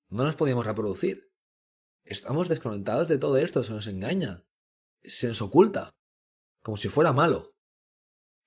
No 0.09 0.25
nos 0.25 0.35
podemos 0.35 0.67
reproducir. 0.67 1.33
Estamos 2.03 2.49
desconectados 2.49 3.07
de 3.07 3.19
todo 3.19 3.37
esto, 3.37 3.63
se 3.63 3.73
nos 3.73 3.87
engaña, 3.87 4.45
se 5.05 5.29
nos 5.29 5.41
oculta, 5.41 5.93
como 6.65 6.77
si 6.77 6.89
fuera 6.89 7.13
malo. 7.13 7.55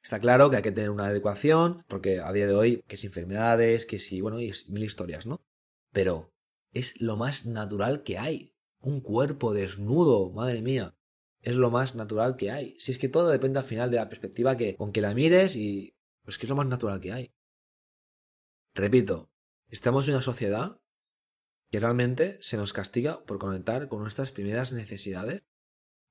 Está 0.03 0.19
claro 0.19 0.49
que 0.49 0.57
hay 0.57 0.63
que 0.63 0.73
tener 0.73 0.89
una 0.89 1.05
adecuación, 1.05 1.85
porque 1.87 2.19
a 2.19 2.33
día 2.33 2.45
de 2.45 2.55
hoy, 2.55 2.83
que 2.89 2.97
si 2.97 3.07
enfermedades, 3.07 3.85
que 3.85 3.99
si, 3.99 4.19
bueno, 4.19 4.41
y 4.41 4.51
mil 4.67 4.83
historias, 4.83 5.25
¿no? 5.25 5.39
Pero 5.93 6.33
es 6.73 6.99
lo 6.99 7.15
más 7.15 7.45
natural 7.45 8.03
que 8.03 8.17
hay. 8.17 8.52
Un 8.83 8.99
cuerpo 8.99 9.53
desnudo, 9.53 10.29
madre 10.31 10.61
mía. 10.61 10.93
Es 11.39 11.55
lo 11.55 11.71
más 11.71 11.95
natural 11.95 12.35
que 12.35 12.51
hay. 12.51 12.77
Si 12.79 12.91
es 12.91 12.97
que 12.97 13.07
todo 13.07 13.29
depende 13.29 13.57
al 13.59 13.65
final 13.65 13.89
de 13.89 13.95
la 13.95 14.09
perspectiva 14.09 14.57
que, 14.57 14.75
con 14.75 14.91
que 14.91 14.99
la 14.99 15.13
mires 15.13 15.55
y, 15.55 15.95
pues 16.23 16.37
que 16.37 16.45
es 16.45 16.49
lo 16.49 16.57
más 16.57 16.67
natural 16.67 16.99
que 16.99 17.13
hay. 17.13 17.33
Repito, 18.73 19.31
estamos 19.69 20.05
en 20.05 20.15
una 20.15 20.21
sociedad 20.21 20.81
que 21.71 21.79
realmente 21.79 22.37
se 22.41 22.57
nos 22.57 22.73
castiga 22.73 23.23
por 23.23 23.39
conectar 23.39 23.87
con 23.87 24.01
nuestras 24.01 24.33
primeras 24.33 24.73
necesidades, 24.73 25.45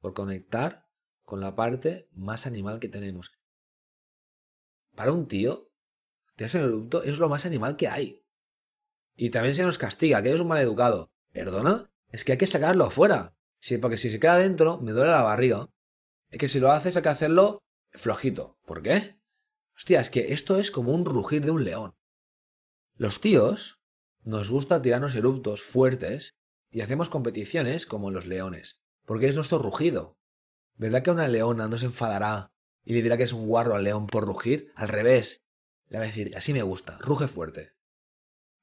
por 0.00 0.14
conectar 0.14 0.88
con 1.24 1.40
la 1.40 1.54
parte 1.54 2.08
más 2.12 2.46
animal 2.46 2.80
que 2.80 2.88
tenemos. 2.88 3.32
Para 4.96 5.12
un 5.12 5.28
tío, 5.28 5.70
tirarse 6.36 6.58
en 6.58 6.64
erupto 6.64 7.02
es 7.02 7.18
lo 7.18 7.28
más 7.28 7.44
animal 7.44 7.76
que 7.76 7.88
hay. 7.88 8.24
Y 9.14 9.28
también 9.28 9.54
se 9.54 9.62
nos 9.62 9.76
castiga, 9.76 10.22
que 10.22 10.30
eres 10.30 10.40
un 10.40 10.48
mal 10.48 10.62
educado. 10.62 11.12
¿Perdona? 11.32 11.91
Es 12.12 12.24
que 12.24 12.32
hay 12.32 12.38
que 12.38 12.46
sacarlo 12.46 12.84
afuera. 12.84 13.34
Sí, 13.58 13.78
porque 13.78 13.96
si 13.96 14.10
se 14.10 14.20
queda 14.20 14.36
dentro, 14.36 14.78
me 14.78 14.92
duele 14.92 15.10
la 15.10 15.22
barriga. 15.22 15.70
Es 16.28 16.38
que 16.38 16.48
si 16.48 16.60
lo 16.60 16.70
haces 16.70 16.96
hay 16.96 17.02
que 17.02 17.08
hacerlo 17.08 17.62
flojito. 17.90 18.58
¿Por 18.66 18.82
qué? 18.82 19.18
Hostia, 19.76 20.00
es 20.00 20.10
que 20.10 20.32
esto 20.32 20.58
es 20.58 20.70
como 20.70 20.92
un 20.92 21.04
rugir 21.04 21.44
de 21.44 21.50
un 21.50 21.64
león. 21.64 21.94
Los 22.96 23.20
tíos 23.20 23.80
nos 24.22 24.50
gusta 24.50 24.82
tirarnos 24.82 25.14
eruptos 25.14 25.62
fuertes 25.62 26.36
y 26.70 26.82
hacemos 26.82 27.08
competiciones 27.08 27.86
como 27.86 28.10
los 28.10 28.26
leones, 28.26 28.82
porque 29.04 29.26
es 29.26 29.34
nuestro 29.34 29.58
rugido. 29.58 30.18
¿Verdad 30.76 31.02
que 31.02 31.10
una 31.10 31.28
leona 31.28 31.68
no 31.68 31.78
se 31.78 31.86
enfadará 31.86 32.52
y 32.84 32.92
le 32.92 33.02
dirá 33.02 33.16
que 33.16 33.24
es 33.24 33.32
un 33.32 33.46
guarro 33.46 33.74
al 33.74 33.84
león 33.84 34.06
por 34.06 34.26
rugir? 34.26 34.70
Al 34.74 34.88
revés. 34.88 35.44
Le 35.88 35.98
va 35.98 36.04
a 36.04 36.06
decir, 36.06 36.36
así 36.36 36.52
me 36.52 36.62
gusta, 36.62 36.98
ruge 36.98 37.26
fuerte. 37.26 37.72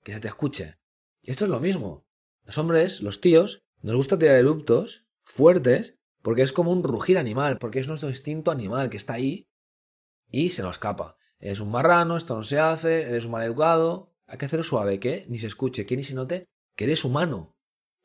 Que 0.03 0.13
se 0.13 0.19
te 0.19 0.27
escuche. 0.27 0.79
Y 1.21 1.31
esto 1.31 1.45
es 1.45 1.51
lo 1.51 1.59
mismo. 1.59 2.08
Los 2.49 2.57
hombres, 2.57 3.03
los 3.03 3.21
tíos, 3.21 3.61
nos 3.83 3.95
gusta 3.95 4.17
tirar 4.17 4.33
eruptos 4.37 5.05
fuertes 5.21 5.99
porque 6.23 6.41
es 6.41 6.51
como 6.51 6.71
un 6.71 6.81
rugir 6.81 7.19
animal, 7.19 7.59
porque 7.59 7.77
es 7.77 7.87
nuestro 7.87 8.09
instinto 8.09 8.49
animal 8.49 8.89
que 8.89 8.97
está 8.97 9.13
ahí 9.13 9.51
y 10.31 10.49
se 10.49 10.63
nos 10.63 10.71
escapa. 10.71 11.15
Es 11.37 11.59
un 11.59 11.69
marrano, 11.69 12.17
esto 12.17 12.35
no 12.35 12.43
se 12.43 12.59
hace, 12.59 13.03
eres 13.03 13.25
un 13.25 13.33
mal 13.33 13.43
educado. 13.43 14.15
Hay 14.25 14.39
que 14.39 14.47
hacerlo 14.47 14.63
suave, 14.63 14.99
que 14.99 15.27
ni 15.29 15.37
se 15.37 15.45
escuche, 15.45 15.85
que 15.85 15.95
ni 15.95 16.01
se 16.01 16.15
note 16.15 16.47
que 16.75 16.85
eres 16.85 17.05
humano, 17.05 17.55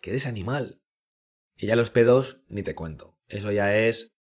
que 0.02 0.10
eres 0.10 0.26
animal. 0.26 0.82
Y 1.56 1.66
ya 1.66 1.74
los 1.74 1.88
pedos, 1.88 2.42
ni 2.46 2.62
te 2.62 2.74
cuento. 2.74 3.16
Eso 3.28 3.50
ya 3.50 3.74
es 3.74 4.14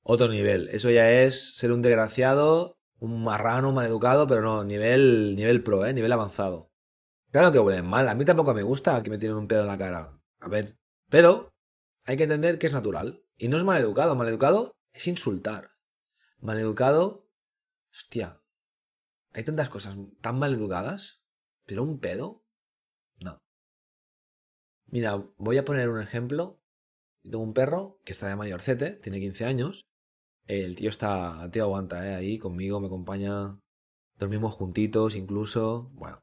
otro 0.00 0.28
nivel. 0.28 0.70
Eso 0.70 0.88
ya 0.88 1.12
es 1.12 1.54
ser 1.58 1.72
un 1.72 1.82
desgraciado, 1.82 2.78
un 3.00 3.22
marrano, 3.22 3.68
un 3.68 3.74
mal 3.74 3.86
educado, 3.86 4.26
pero 4.26 4.40
no, 4.40 4.64
nivel, 4.64 5.36
nivel 5.36 5.62
pro, 5.62 5.84
¿eh? 5.84 5.92
Nivel 5.92 6.12
avanzado. 6.12 6.71
Claro 7.32 7.50
que 7.50 7.58
huelen 7.58 7.86
mal. 7.86 8.08
A 8.08 8.14
mí 8.14 8.24
tampoco 8.24 8.54
me 8.54 8.62
gusta 8.62 9.02
que 9.02 9.10
me 9.10 9.18
tiren 9.18 9.36
un 9.36 9.48
pedo 9.48 9.62
en 9.62 9.66
la 9.66 9.78
cara. 9.78 10.20
A 10.38 10.48
ver. 10.48 10.78
Pero 11.10 11.52
hay 12.04 12.16
que 12.16 12.24
entender 12.24 12.58
que 12.58 12.68
es 12.68 12.72
natural. 12.72 13.24
Y 13.36 13.48
no 13.48 13.56
es 13.56 13.64
mal 13.64 13.80
educado. 13.80 14.14
Mal 14.14 14.28
educado 14.28 14.76
es 14.92 15.08
insultar. 15.08 15.72
Mal 16.38 16.58
educado 16.58 17.22
Hostia, 17.92 18.42
hay 19.34 19.44
tantas 19.44 19.68
cosas 19.68 19.96
tan 20.22 20.38
mal 20.38 20.54
educadas, 20.54 21.22
pero 21.66 21.82
un 21.82 22.00
pedo, 22.00 22.42
no. 23.20 23.38
Mira, 24.86 25.16
voy 25.36 25.58
a 25.58 25.64
poner 25.64 25.90
un 25.90 26.00
ejemplo. 26.00 26.58
Tengo 27.22 27.40
un 27.40 27.52
perro 27.52 28.00
que 28.04 28.12
está 28.12 28.28
de 28.28 28.36
mayorcete, 28.36 28.92
tiene 28.92 29.20
15 29.20 29.44
años. 29.44 29.82
El 30.46 30.74
tío 30.74 30.88
está, 30.88 31.44
el 31.44 31.50
tío 31.50 31.64
aguanta, 31.64 32.08
¿eh? 32.08 32.14
Ahí 32.14 32.38
conmigo, 32.38 32.80
me 32.80 32.86
acompaña. 32.86 33.60
Dormimos 34.16 34.54
juntitos 34.54 35.14
incluso. 35.14 35.90
Bueno. 35.92 36.21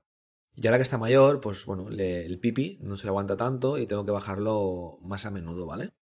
Y 0.62 0.68
ahora 0.68 0.78
que 0.78 0.84
está 0.84 0.98
mayor, 0.98 1.40
pues 1.40 1.66
bueno, 1.66 1.88
el 1.90 2.40
pipi 2.40 2.80
no 2.82 2.98
se 2.98 3.06
le 3.06 3.12
aguanta 3.12 3.38
tanto 3.38 3.78
y 3.78 3.88
tengo 3.88 4.06
que 4.06 4.12
bajarlo 4.12 5.00
más 5.02 5.26
a 5.26 5.32
menudo, 5.32 5.66
¿vale? 5.66 5.94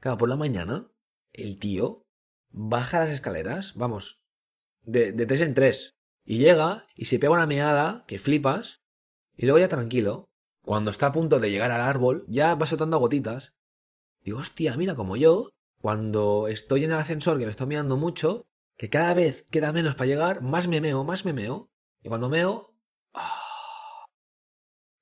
Claro, 0.00 0.18
por 0.18 0.28
la 0.28 0.34
mañana, 0.34 0.90
el 1.32 1.56
tío 1.60 2.06
baja 2.50 2.98
las 2.98 3.10
escaleras, 3.10 3.74
vamos, 3.76 4.20
de, 4.82 5.12
tres 5.12 5.42
en 5.42 5.54
tres. 5.54 5.94
Y 6.24 6.38
llega 6.38 6.88
y 6.96 7.04
se 7.04 7.20
pega 7.20 7.34
una 7.34 7.46
meada 7.46 8.04
que 8.08 8.18
flipas. 8.18 8.82
Y 9.36 9.46
luego 9.46 9.60
ya 9.60 9.68
tranquilo. 9.68 10.28
Cuando 10.62 10.90
está 10.90 11.06
a 11.06 11.12
punto 11.12 11.38
de 11.38 11.52
llegar 11.52 11.70
al 11.70 11.82
árbol, 11.82 12.24
ya 12.26 12.56
va 12.56 12.66
soltando 12.66 12.98
gotitas. 12.98 13.54
Digo, 14.22 14.38
hostia, 14.38 14.76
mira 14.76 14.96
como 14.96 15.16
yo, 15.16 15.50
cuando 15.80 16.48
estoy 16.48 16.82
en 16.82 16.90
el 16.90 16.98
ascensor 16.98 17.38
que 17.38 17.44
me 17.44 17.52
estoy 17.52 17.68
mirando 17.68 17.96
mucho, 17.96 18.48
que 18.76 18.90
cada 18.90 19.14
vez 19.14 19.44
queda 19.52 19.72
menos 19.72 19.94
para 19.94 20.08
llegar, 20.08 20.42
más 20.42 20.66
me 20.66 20.80
meo, 20.80 21.04
más 21.04 21.24
me 21.24 21.32
meo. 21.32 21.70
Y 22.02 22.08
cuando 22.08 22.28
meo... 22.28 22.75
¡ah! 23.16 24.06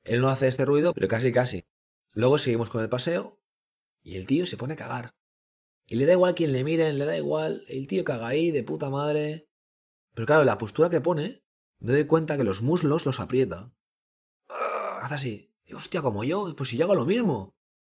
Él 0.04 0.20
no 0.20 0.28
hace 0.28 0.48
este 0.48 0.64
ruido, 0.64 0.94
pero 0.94 1.08
casi 1.08 1.32
casi. 1.32 1.66
Luego 2.12 2.38
seguimos 2.38 2.70
con 2.70 2.82
el 2.82 2.88
paseo 2.88 3.40
y 4.02 4.16
el 4.16 4.26
tío 4.26 4.46
se 4.46 4.56
pone 4.56 4.74
a 4.74 4.76
cagar. 4.76 5.14
Y 5.86 5.96
le 5.96 6.06
da 6.06 6.12
igual 6.12 6.34
quien 6.34 6.52
le 6.52 6.64
miren, 6.64 6.98
le 6.98 7.04
da 7.04 7.16
igual. 7.16 7.64
El 7.68 7.86
tío 7.86 8.04
caga 8.04 8.28
ahí 8.28 8.50
de 8.50 8.62
puta 8.62 8.88
madre. 8.88 9.48
Pero 10.14 10.26
claro, 10.26 10.44
la 10.44 10.58
postura 10.58 10.90
que 10.90 11.00
pone, 11.00 11.42
me 11.78 11.92
doy 11.92 12.06
cuenta 12.06 12.36
que 12.36 12.44
los 12.44 12.62
muslos 12.62 13.04
los 13.04 13.20
aprieta. 13.20 13.72
Ah, 14.48 15.00
hace 15.02 15.14
así. 15.14 15.54
Y, 15.64 15.74
hostia, 15.74 16.02
como 16.02 16.24
yo, 16.24 16.54
pues 16.56 16.70
si 16.70 16.76
yo 16.76 16.84
hago 16.84 16.94
lo 16.94 17.04
mismo. 17.04 17.54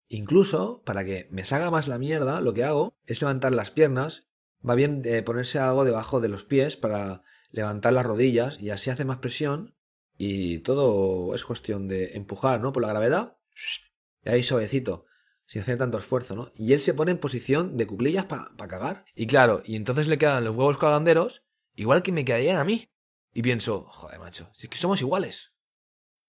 Incluso, 0.09 0.83
para 0.85 1.05
que 1.05 1.29
me 1.31 1.45
salga 1.45 1.71
más 1.71 1.89
la 1.89 1.99
mierda, 1.99 2.41
lo 2.41 2.55
que 2.55 2.65
hago 2.65 2.97
es 3.05 3.21
levantar 3.21 3.55
las 3.55 3.71
piernas. 3.71 4.29
Va 4.67 4.75
bien 4.75 5.03
de 5.03 5.23
ponerse 5.23 5.59
algo 5.59 5.85
debajo 5.85 6.21
de 6.21 6.29
los 6.29 6.45
pies 6.45 6.77
para 6.77 7.23
levantar 7.51 7.93
las 7.93 8.05
rodillas 8.05 8.61
y 8.61 8.71
así 8.71 8.91
hace 8.91 9.05
más 9.05 9.19
presión. 9.19 9.78
Y 10.19 10.59
todo 10.59 11.35
es 11.35 11.45
cuestión 11.45 11.89
de 11.89 12.17
empujar, 12.17 12.61
¿no? 12.61 12.73
Por 12.73 12.83
la 12.83 12.89
gravedad. 12.89 13.39
Y 14.25 14.31
ahí 14.31 14.43
suavecito, 14.43 15.07
sin 15.45 15.63
hacer 15.63 15.79
tanto 15.79 15.97
esfuerzo, 15.97 16.35
¿no? 16.35 16.51
Y 16.57 16.73
él 16.73 16.81
se 16.81 16.93
pone 16.93 17.13
en 17.13 17.19
posición 17.19 17.77
de 17.77 17.87
cuclillas 17.87 18.25
para 18.25 18.51
cagar. 18.69 19.05
Y 19.15 19.29
claro, 19.29 19.63
y 19.65 19.77
entonces 19.77 20.09
le 20.09 20.19
quedan 20.19 20.43
los 20.43 20.57
huevos 20.57 20.77
caganderos 20.77 21.45
igual 21.77 22.03
que 22.03 22.11
me 22.11 22.25
quedarían 22.25 22.59
a 22.59 22.65
mí. 22.65 22.91
Y 23.33 23.43
pienso, 23.43 23.87
joder, 23.91 24.19
macho, 24.19 24.51
si 24.53 24.67
es 24.67 24.71
que 24.71 24.77
somos 24.77 25.01
iguales. 25.01 25.55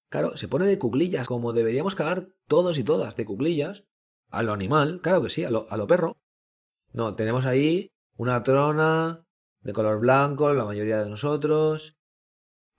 Claro, 0.09 0.37
se 0.37 0.47
pone 0.47 0.65
de 0.65 0.77
cuclillas, 0.77 1.27
como 1.27 1.51
deberíamos 1.51 1.95
cagar 1.95 2.29
todos 2.47 2.77
y 2.77 2.83
todas, 2.83 3.15
de 3.15 3.25
cuclillas, 3.25 3.85
a 4.29 4.43
lo 4.43 4.53
animal, 4.53 5.01
claro 5.01 5.23
que 5.23 5.29
sí, 5.29 5.43
a 5.43 5.49
lo, 5.49 5.65
a 5.71 5.77
lo 5.77 5.87
perro. 5.87 6.19
No, 6.93 7.15
tenemos 7.15 7.45
ahí 7.45 7.91
una 8.15 8.43
trona 8.43 9.25
de 9.61 9.73
color 9.73 9.99
blanco, 9.99 10.53
la 10.53 10.65
mayoría 10.65 11.03
de 11.03 11.09
nosotros. 11.09 11.98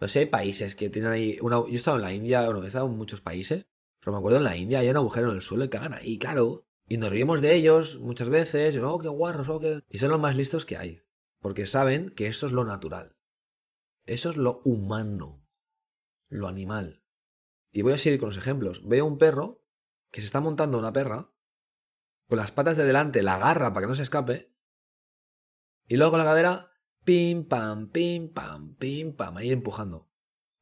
No 0.00 0.08
sé, 0.08 0.20
hay 0.20 0.26
países 0.26 0.74
que 0.74 0.90
tienen 0.90 1.12
ahí. 1.12 1.38
Yo 1.40 1.66
he 1.68 1.74
estado 1.74 1.98
en 1.98 2.02
la 2.02 2.12
India, 2.12 2.44
bueno, 2.44 2.64
he 2.64 2.66
estado 2.66 2.86
en 2.86 2.96
muchos 2.96 3.20
países, 3.20 3.66
pero 4.00 4.12
me 4.12 4.18
acuerdo 4.18 4.38
en 4.38 4.44
la 4.44 4.56
India 4.56 4.80
hay 4.80 4.88
un 4.88 4.96
agujero 4.96 5.30
en 5.30 5.36
el 5.36 5.42
suelo 5.42 5.64
y 5.64 5.68
cagan 5.68 5.94
ahí, 5.94 6.18
claro. 6.18 6.66
Y 6.86 6.96
nos 6.96 7.10
rimos 7.10 7.40
de 7.40 7.54
ellos 7.54 8.00
muchas 8.00 8.28
veces, 8.28 8.74
y, 8.74 8.78
oh, 8.78 8.98
qué 8.98 9.08
guarros, 9.08 9.48
oh. 9.48 9.60
Y 9.88 9.98
son 9.98 10.10
los 10.10 10.18
más 10.18 10.34
listos 10.34 10.64
que 10.64 10.76
hay 10.76 11.02
porque 11.40 11.66
saben 11.66 12.10
que 12.10 12.26
eso 12.26 12.46
es 12.46 12.52
lo 12.52 12.64
natural. 12.64 13.16
Eso 14.04 14.30
es 14.30 14.36
lo 14.36 14.60
humano, 14.64 15.46
lo 16.28 16.48
animal. 16.48 17.02
Y 17.72 17.82
voy 17.82 17.94
a 17.94 17.98
seguir 17.98 18.20
con 18.20 18.28
los 18.28 18.36
ejemplos. 18.36 18.86
Veo 18.86 19.06
un 19.06 19.18
perro 19.18 19.64
que 20.10 20.20
se 20.20 20.26
está 20.26 20.40
montando 20.40 20.78
una 20.78 20.92
perra, 20.92 21.32
con 22.28 22.38
las 22.38 22.52
patas 22.52 22.76
de 22.76 22.84
delante 22.84 23.22
la 23.22 23.34
agarra 23.34 23.72
para 23.72 23.86
que 23.86 23.90
no 23.90 23.94
se 23.94 24.02
escape, 24.02 24.54
y 25.86 25.96
luego 25.96 26.12
con 26.12 26.20
la 26.20 26.26
cadera, 26.26 26.69
pim, 27.04 27.44
pam, 27.44 27.88
pim, 27.88 28.28
pam, 28.28 28.74
pim, 28.76 29.12
pam, 29.14 29.36
ahí 29.36 29.50
empujando. 29.50 30.08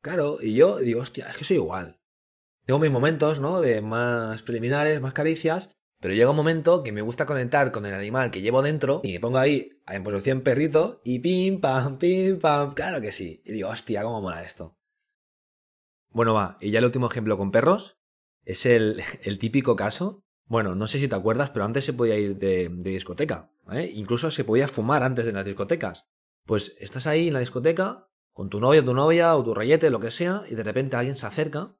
Claro, 0.00 0.38
y 0.40 0.54
yo 0.54 0.78
digo, 0.78 1.00
hostia, 1.00 1.28
es 1.28 1.37
que 1.37 1.45
soy 1.45 1.57
igual. 1.57 2.00
Tengo 2.64 2.80
mis 2.80 2.90
momentos, 2.90 3.40
¿no? 3.40 3.61
De 3.61 3.80
más 3.80 4.42
preliminares, 4.42 5.00
más 5.00 5.12
caricias, 5.12 5.71
pero 6.00 6.14
llega 6.14 6.30
un 6.30 6.37
momento 6.37 6.83
que 6.83 6.92
me 6.92 7.02
gusta 7.02 7.26
conectar 7.26 7.73
con 7.73 7.85
el 7.85 7.95
animal 7.95 8.30
que 8.30 8.40
llevo 8.40 8.62
dentro 8.62 9.00
y 9.02 9.12
me 9.14 9.21
pongo 9.21 9.38
ahí 9.38 9.80
en 9.88 10.02
posición 10.02 10.42
perrito 10.42 11.00
y 11.04 11.18
pim, 11.18 11.61
pam, 11.61 11.99
pim, 11.99 12.38
pam. 12.38 12.75
Claro 12.75 13.00
que 13.00 13.11
sí. 13.11 13.42
Y 13.45 13.52
digo, 13.52 13.68
hostia, 13.68 14.02
cómo 14.02 14.21
mola 14.21 14.42
esto. 14.42 14.78
Bueno, 16.11 16.35
va. 16.35 16.57
Y 16.61 16.71
ya 16.71 16.78
el 16.78 16.85
último 16.85 17.09
ejemplo 17.09 17.37
con 17.37 17.50
perros 17.50 17.99
es 18.45 18.64
el, 18.66 19.02
típico 19.40 19.75
caso. 19.75 20.25
Bueno, 20.47 20.75
no 20.75 20.87
sé 20.87 20.99
si 20.99 21.09
te 21.09 21.14
acuerdas, 21.14 21.50
pero 21.50 21.64
antes 21.64 21.85
se 21.85 21.92
podía 21.92 22.16
ir 22.16 22.37
de, 22.37 22.68
discoteca. 22.68 23.50
¿eh? 23.73 23.90
Incluso 23.95 24.30
se 24.30 24.45
podía 24.45 24.68
fumar 24.68 25.02
antes 25.02 25.26
de 25.26 25.33
las 25.33 25.45
discotecas. 25.45 26.09
Pues 26.49 26.76
estás 26.81 27.07
ahí 27.07 27.28
en 27.28 27.35
la 27.35 27.40
discoteca 27.40 28.09
con 28.33 28.50
tu 28.50 28.59
novio, 28.59 28.85
tu 28.85 28.93
novia 28.93 29.37
o 29.37 29.45
tu 29.45 29.55
rayete, 29.55 29.90
lo 29.90 30.00
que 30.00 30.11
sea, 30.11 30.43
y 30.50 30.57
de 30.57 30.64
repente 30.64 30.97
alguien 30.97 31.17
se 31.17 31.26
acerca 31.26 31.78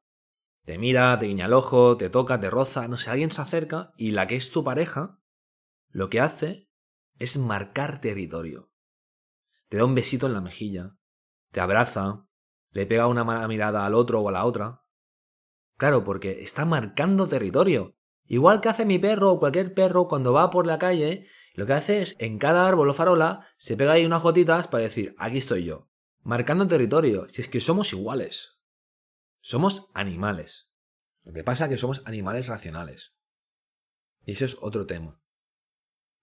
te 0.69 0.77
mira, 0.77 1.19
te 1.19 1.25
guiña 1.25 1.47
el 1.47 1.55
ojo, 1.55 1.97
te 1.97 2.11
toca, 2.11 2.39
te 2.41 2.51
roza, 2.51 2.89
no 2.89 2.99
sé, 2.99 3.09
alguien 3.09 3.31
se 3.31 3.41
acerca 3.41 3.95
y 3.97 4.11
la 4.11 4.27
que 4.27 4.37
es 4.37 4.51
tu 4.51 4.65
pareja 4.65 5.19
lo 5.89 6.11
que 6.11 6.21
hace 6.21 6.69
es 7.19 7.39
marcar 7.39 8.03
territorio. 8.03 8.71
Te 9.71 9.79
da 9.79 9.87
un 9.87 9.95
besito 9.95 10.27
en 10.27 10.35
la 10.35 10.43
mejilla, 10.43 10.99
te 11.53 11.63
abraza, 11.63 12.27
le 12.73 12.85
pega 12.85 13.07
una 13.07 13.25
mala 13.25 13.49
mirada 13.49 13.87
al 13.87 13.95
otro 13.95 14.21
o 14.21 14.29
a 14.29 14.33
la 14.33 14.45
otra. 14.45 14.85
Claro, 15.79 16.05
porque 16.05 16.43
está 16.43 16.67
marcando 16.67 17.29
territorio. 17.29 17.97
Igual 18.27 18.61
que 18.61 18.69
hace 18.69 18.85
mi 18.85 18.99
perro 18.99 19.33
o 19.33 19.39
cualquier 19.39 19.73
perro 19.73 20.07
cuando 20.07 20.35
va 20.35 20.51
por 20.51 20.67
la 20.67 20.79
calle, 20.79 21.27
lo 21.59 21.67
que 21.67 21.73
hace 21.73 22.03
es 22.03 22.15
en 22.21 22.39
cada 22.39 22.69
árbol 22.69 22.89
o 22.89 22.95
farola 22.95 23.49
se 23.57 23.77
pega 23.77 23.95
ahí 23.95 24.07
unas 24.07 24.23
gotitas 24.23 24.69
para 24.69 24.85
decir, 24.85 25.17
aquí 25.19 25.39
estoy 25.39 25.65
yo. 25.65 25.89
Marcando 26.23 26.69
territorio, 26.69 27.29
si 27.29 27.43
es 27.43 27.49
que 27.49 27.61
somos 27.61 27.93
iguales. 27.93 28.61
Somos 29.41 29.91
animales. 29.93 30.71
Lo 31.25 31.33
que 31.33 31.43
pasa 31.43 31.65
es 31.65 31.71
que 31.71 31.79
somos 31.79 32.03
animales 32.07 32.47
racionales. 32.47 33.17
Y 34.25 34.35
ese 34.35 34.45
es 34.45 34.57
otro 34.61 34.87
tema. 34.87 35.21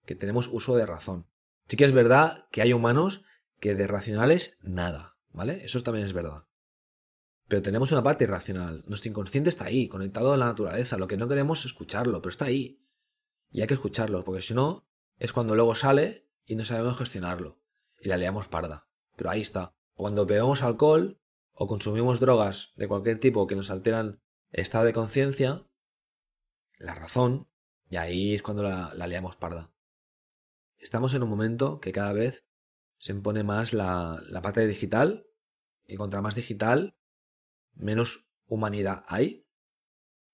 Que 0.06 0.14
tenemos 0.14 0.48
uso 0.48 0.74
de 0.74 0.86
razón. 0.86 1.28
Sí 1.68 1.76
que 1.76 1.84
es 1.84 1.92
verdad 1.92 2.48
que 2.50 2.62
hay 2.62 2.72
humanos 2.72 3.22
que 3.60 3.74
de 3.74 3.86
racionales 3.86 4.56
nada, 4.62 5.18
¿vale? 5.32 5.62
Eso 5.66 5.82
también 5.82 6.06
es 6.06 6.14
verdad. 6.14 6.46
Pero 7.46 7.60
tenemos 7.60 7.92
una 7.92 8.02
parte 8.02 8.24
irracional. 8.24 8.84
Nuestro 8.86 9.10
inconsciente 9.10 9.50
está 9.50 9.66
ahí, 9.66 9.86
conectado 9.86 10.32
a 10.32 10.38
la 10.38 10.46
naturaleza. 10.46 10.96
Lo 10.96 11.08
que 11.08 11.18
no 11.18 11.28
queremos 11.28 11.58
es 11.58 11.66
escucharlo, 11.66 12.22
pero 12.22 12.30
está 12.30 12.46
ahí. 12.46 12.82
Y 13.50 13.60
hay 13.60 13.66
que 13.66 13.74
escucharlo, 13.74 14.24
porque 14.24 14.40
si 14.40 14.54
no, 14.54 14.86
es 15.18 15.32
cuando 15.32 15.54
luego 15.54 15.74
sale 15.74 16.28
y 16.44 16.56
no 16.56 16.64
sabemos 16.64 16.98
gestionarlo. 16.98 17.60
Y 18.00 18.08
la 18.08 18.16
leamos 18.16 18.48
parda. 18.48 18.88
Pero 19.16 19.30
ahí 19.30 19.40
está. 19.40 19.74
cuando 19.94 20.26
bebemos 20.26 20.62
alcohol, 20.62 21.20
o 21.52 21.66
consumimos 21.66 22.20
drogas 22.20 22.74
de 22.76 22.86
cualquier 22.86 23.18
tipo 23.18 23.46
que 23.46 23.56
nos 23.56 23.70
alteran 23.70 24.20
el 24.50 24.60
estado 24.60 24.84
de 24.84 24.92
conciencia, 24.92 25.66
la 26.78 26.94
razón, 26.94 27.48
y 27.88 27.96
ahí 27.96 28.34
es 28.34 28.42
cuando 28.42 28.62
la, 28.62 28.92
la 28.94 29.06
liamos 29.06 29.36
parda. 29.36 29.72
Estamos 30.76 31.14
en 31.14 31.22
un 31.22 31.30
momento 31.30 31.80
que 31.80 31.92
cada 31.92 32.12
vez 32.12 32.46
se 32.98 33.12
impone 33.12 33.42
más 33.42 33.72
la, 33.72 34.20
la 34.28 34.42
parte 34.42 34.66
digital, 34.66 35.26
y 35.86 35.96
contra 35.96 36.20
más 36.20 36.34
digital, 36.34 36.98
menos 37.74 38.30
humanidad 38.46 39.04
hay. 39.08 39.46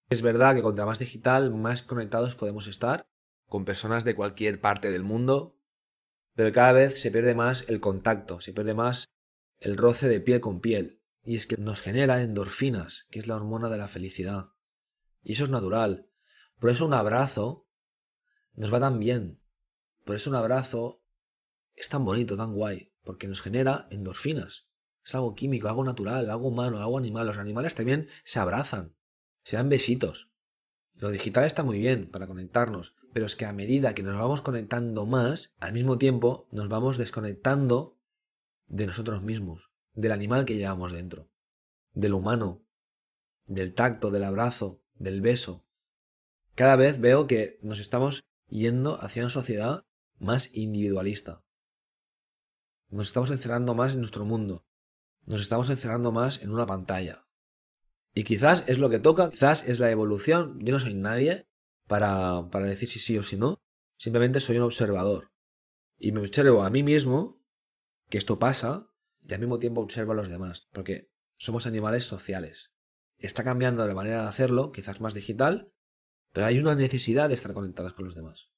Es 0.09 0.23
verdad 0.23 0.57
que 0.57 0.63
contra 0.63 0.87
más 0.87 0.99
digital, 0.99 1.55
más 1.55 1.83
conectados 1.83 2.35
podemos 2.35 2.67
estar 2.67 3.12
con 3.53 3.67
personas 3.67 4.03
de 4.05 4.15
cualquier 4.15 4.63
parte 4.63 4.91
del 4.91 5.03
mundo, 5.03 5.59
pero 6.35 6.55
cada 6.55 6.73
vez 6.73 6.99
se 6.99 7.11
pierde 7.11 7.35
más 7.35 7.69
el 7.69 7.81
contacto, 7.81 8.41
se 8.41 8.55
pierde 8.55 8.73
más 8.73 9.11
el 9.59 9.77
roce 9.77 10.09
de 10.09 10.21
piel 10.21 10.41
con 10.41 10.63
piel. 10.63 11.03
Y 11.23 11.37
es 11.37 11.47
que 11.47 11.59
nos 11.59 11.83
genera 11.83 12.23
endorfinas, 12.23 13.05
que 13.11 13.19
es 13.19 13.27
la 13.27 13.37
hormona 13.37 13.69
de 13.69 13.77
la 13.77 13.89
felicidad. 13.89 14.55
Y 15.23 15.33
eso 15.33 15.45
es 15.45 15.51
natural. 15.51 16.09
Por 16.61 16.71
eso 16.71 16.87
un 16.87 16.95
abrazo 16.95 17.69
nos 18.55 18.73
va 18.73 18.81
tan 18.81 18.99
bien. 18.99 19.43
Por 20.07 20.17
eso 20.17 20.31
un 20.31 20.37
abrazo 20.37 21.05
es 21.75 21.91
tan 21.91 22.07
bonito, 22.07 22.39
tan 22.39 22.55
guay, 22.55 22.95
porque 23.05 23.29
nos 23.29 23.43
genera 23.43 23.87
endorfinas. 23.91 24.67
Es 25.05 25.15
algo 25.15 25.35
químico, 25.35 25.69
algo 25.69 25.85
natural, 25.85 26.31
algo 26.31 26.49
humano, 26.49 26.79
algo 26.79 26.97
animal. 26.97 27.27
Los 27.27 27.37
animales 27.37 27.75
también 27.75 28.09
se 28.25 28.41
abrazan, 28.41 28.97
se 29.43 29.57
dan 29.57 29.69
besitos. 29.69 30.32
Lo 31.03 31.11
digital 31.11 31.47
está 31.47 31.65
muy 31.65 31.81
bien 31.81 32.09
para 32.09 32.29
conectarnos, 32.29 32.95
pero 33.13 33.27
es 33.27 33.35
que 33.35 33.45
a 33.45 33.53
medida 33.53 33.93
que 33.93 34.05
nos 34.05 34.17
vamos 34.17 34.41
conectando 34.41 35.05
más, 35.05 35.53
al 35.59 35.73
mismo 35.73 35.99
tiempo 35.99 36.47
nos 36.53 36.69
vamos 36.69 36.97
desconectando 36.97 37.99
de 38.69 38.87
nosotros 38.87 39.21
mismos 39.21 39.73
del 39.95 40.13
animal 40.13 40.45
que 40.45 40.55
llevamos 40.55 40.93
dentro, 40.93 41.29
del 41.93 42.15
humano, 42.15 42.65
del 43.47 43.75
tacto, 43.75 44.13
del 44.13 44.23
abrazo, 44.23 44.81
del 44.95 45.21
beso. 45.21 45.67
Cada 46.55 46.77
vez 46.77 47.01
veo 47.01 47.27
que 47.27 47.59
nos 47.63 47.81
estamos 47.81 48.23
yendo 48.49 49.03
hacia 49.03 49.23
una 49.23 49.31
sociedad 49.31 49.85
más 50.21 50.55
individualista. 50.55 51.43
Nos 52.91 53.09
estamos 53.09 53.33
encerrando 53.33 53.75
más 53.75 53.95
en 53.95 53.99
nuestro 54.03 54.25
mundo. 54.25 54.69
Nos 55.27 55.41
estamos 55.41 55.69
encerrando 55.69 56.13
más 56.13 56.41
en 56.43 56.53
una 56.53 56.67
pantalla. 56.67 57.27
Y 58.15 58.25
quizás 58.25 58.65
es 58.67 58.79
lo 58.79 58.91
que 58.91 58.99
toca, 58.99 59.31
quizás 59.31 59.67
es 59.67 59.81
la 59.81 59.91
evolución. 59.91 60.59
Yo 60.61 60.73
no 60.73 60.81
soy 60.81 60.95
nadie 60.95 61.47
para, 61.87 62.49
para 62.51 62.67
decir 62.67 62.89
si 62.89 62.99
sí 62.99 63.17
o 63.19 63.23
si 63.23 63.37
no. 63.37 63.61
Simplemente 63.97 64.41
soy 64.41 64.59
un 64.59 64.65
observador. 64.65 65.33
Y 65.99 66.13
me 66.13 66.21
observo 66.21 66.63
a 66.63 66.71
mí 66.71 66.83
mismo 66.83 67.43
que 68.09 68.19
esto 68.19 68.39
pasa 68.39 68.89
y 69.27 69.33
al 69.33 69.41
mismo 69.41 69.59
tiempo 69.59 69.81
observa 69.81 70.13
a 70.13 70.17
los 70.17 70.29
demás, 70.29 70.69
porque 70.73 71.11
somos 71.39 71.67
animales 71.67 72.05
sociales. 72.05 72.73
Está 73.19 73.45
cambiando 73.45 73.87
la 73.87 73.95
manera 73.95 74.23
de 74.23 74.29
hacerlo, 74.29 74.73
quizás 74.73 75.01
más 75.01 75.15
digital, 75.15 75.73
pero 76.33 76.47
hay 76.47 76.59
una 76.59 76.75
necesidad 76.75 77.29
de 77.29 77.35
estar 77.35 77.53
conectados 77.53 77.93
con 77.95 78.05
los 78.05 78.15
demás. 78.15 78.51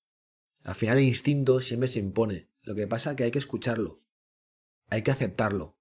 Al 0.63 0.75
final 0.75 0.99
el 0.99 1.05
instinto 1.05 1.61
siempre 1.61 1.89
se 1.89 1.99
impone. 1.99 2.51
Lo 2.63 2.75
que 2.75 2.87
pasa 2.87 3.11
es 3.11 3.17
que 3.17 3.25
hay 3.25 3.31
que 3.31 3.39
escucharlo. 3.39 4.03
Hay 4.89 5.03
que 5.03 5.11
aceptarlo. 5.11 5.79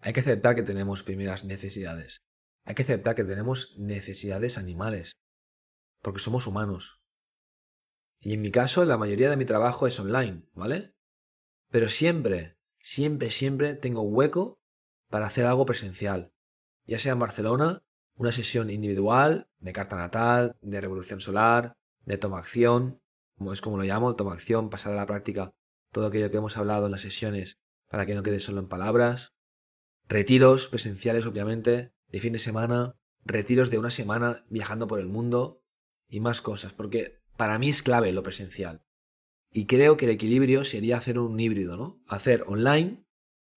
Hay 0.00 0.12
que 0.12 0.20
aceptar 0.20 0.56
que 0.56 0.62
tenemos 0.62 1.04
primeras 1.04 1.44
necesidades. 1.44 2.24
Hay 2.64 2.74
que 2.74 2.82
aceptar 2.82 3.14
que 3.14 3.24
tenemos 3.24 3.74
necesidades 3.78 4.58
animales. 4.58 5.12
Porque 6.00 6.20
somos 6.20 6.46
humanos. 6.46 7.00
Y 8.20 8.34
en 8.34 8.40
mi 8.40 8.50
caso, 8.50 8.84
la 8.84 8.96
mayoría 8.96 9.30
de 9.30 9.36
mi 9.36 9.44
trabajo 9.44 9.86
es 9.86 9.98
online, 10.00 10.48
¿vale? 10.54 10.94
Pero 11.70 11.88
siempre 11.88 12.54
siempre, 12.84 13.30
siempre 13.30 13.74
tengo 13.74 14.02
hueco 14.02 14.60
para 15.08 15.26
hacer 15.26 15.46
algo 15.46 15.64
presencial. 15.64 16.32
Ya 16.84 16.98
sea 16.98 17.14
en 17.14 17.18
Barcelona, 17.18 17.82
una 18.14 18.30
sesión 18.30 18.68
individual, 18.68 19.48
de 19.58 19.72
carta 19.72 19.96
natal, 19.96 20.58
de 20.60 20.82
revolución 20.82 21.20
solar, 21.20 21.78
de 22.04 22.18
toma 22.18 22.38
acción, 22.38 23.00
como 23.38 23.54
es 23.54 23.62
como 23.62 23.78
lo 23.78 23.84
llamo, 23.84 24.14
toma 24.16 24.34
acción, 24.34 24.68
pasar 24.68 24.92
a 24.92 24.96
la 24.96 25.06
práctica 25.06 25.54
todo 25.92 26.06
aquello 26.06 26.30
que 26.30 26.36
hemos 26.36 26.58
hablado 26.58 26.86
en 26.86 26.92
las 26.92 27.00
sesiones 27.00 27.58
para 27.88 28.04
que 28.04 28.14
no 28.14 28.22
quede 28.22 28.38
solo 28.38 28.60
en 28.60 28.68
palabras. 28.68 29.32
Retiros 30.06 30.68
presenciales, 30.68 31.24
obviamente, 31.24 31.93
de 32.14 32.20
fin 32.20 32.32
de 32.32 32.38
semana, 32.38 32.94
retiros 33.24 33.70
de 33.70 33.78
una 33.78 33.90
semana 33.90 34.46
viajando 34.48 34.86
por 34.86 35.00
el 35.00 35.08
mundo 35.08 35.64
y 36.08 36.20
más 36.20 36.40
cosas, 36.40 36.72
porque 36.72 37.20
para 37.36 37.58
mí 37.58 37.70
es 37.70 37.82
clave 37.82 38.12
lo 38.12 38.22
presencial. 38.22 38.84
Y 39.50 39.66
creo 39.66 39.96
que 39.96 40.04
el 40.04 40.12
equilibrio 40.12 40.62
sería 40.64 40.96
hacer 40.96 41.18
un 41.18 41.40
híbrido, 41.40 41.76
¿no? 41.76 42.00
Hacer 42.06 42.44
online, 42.46 43.04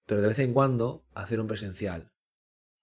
pero 0.08 0.22
de 0.22 0.30
vez 0.30 0.40
en 0.40 0.54
cuando 0.54 1.06
hacer 1.14 1.40
un 1.40 1.46
presencial. 1.46 2.12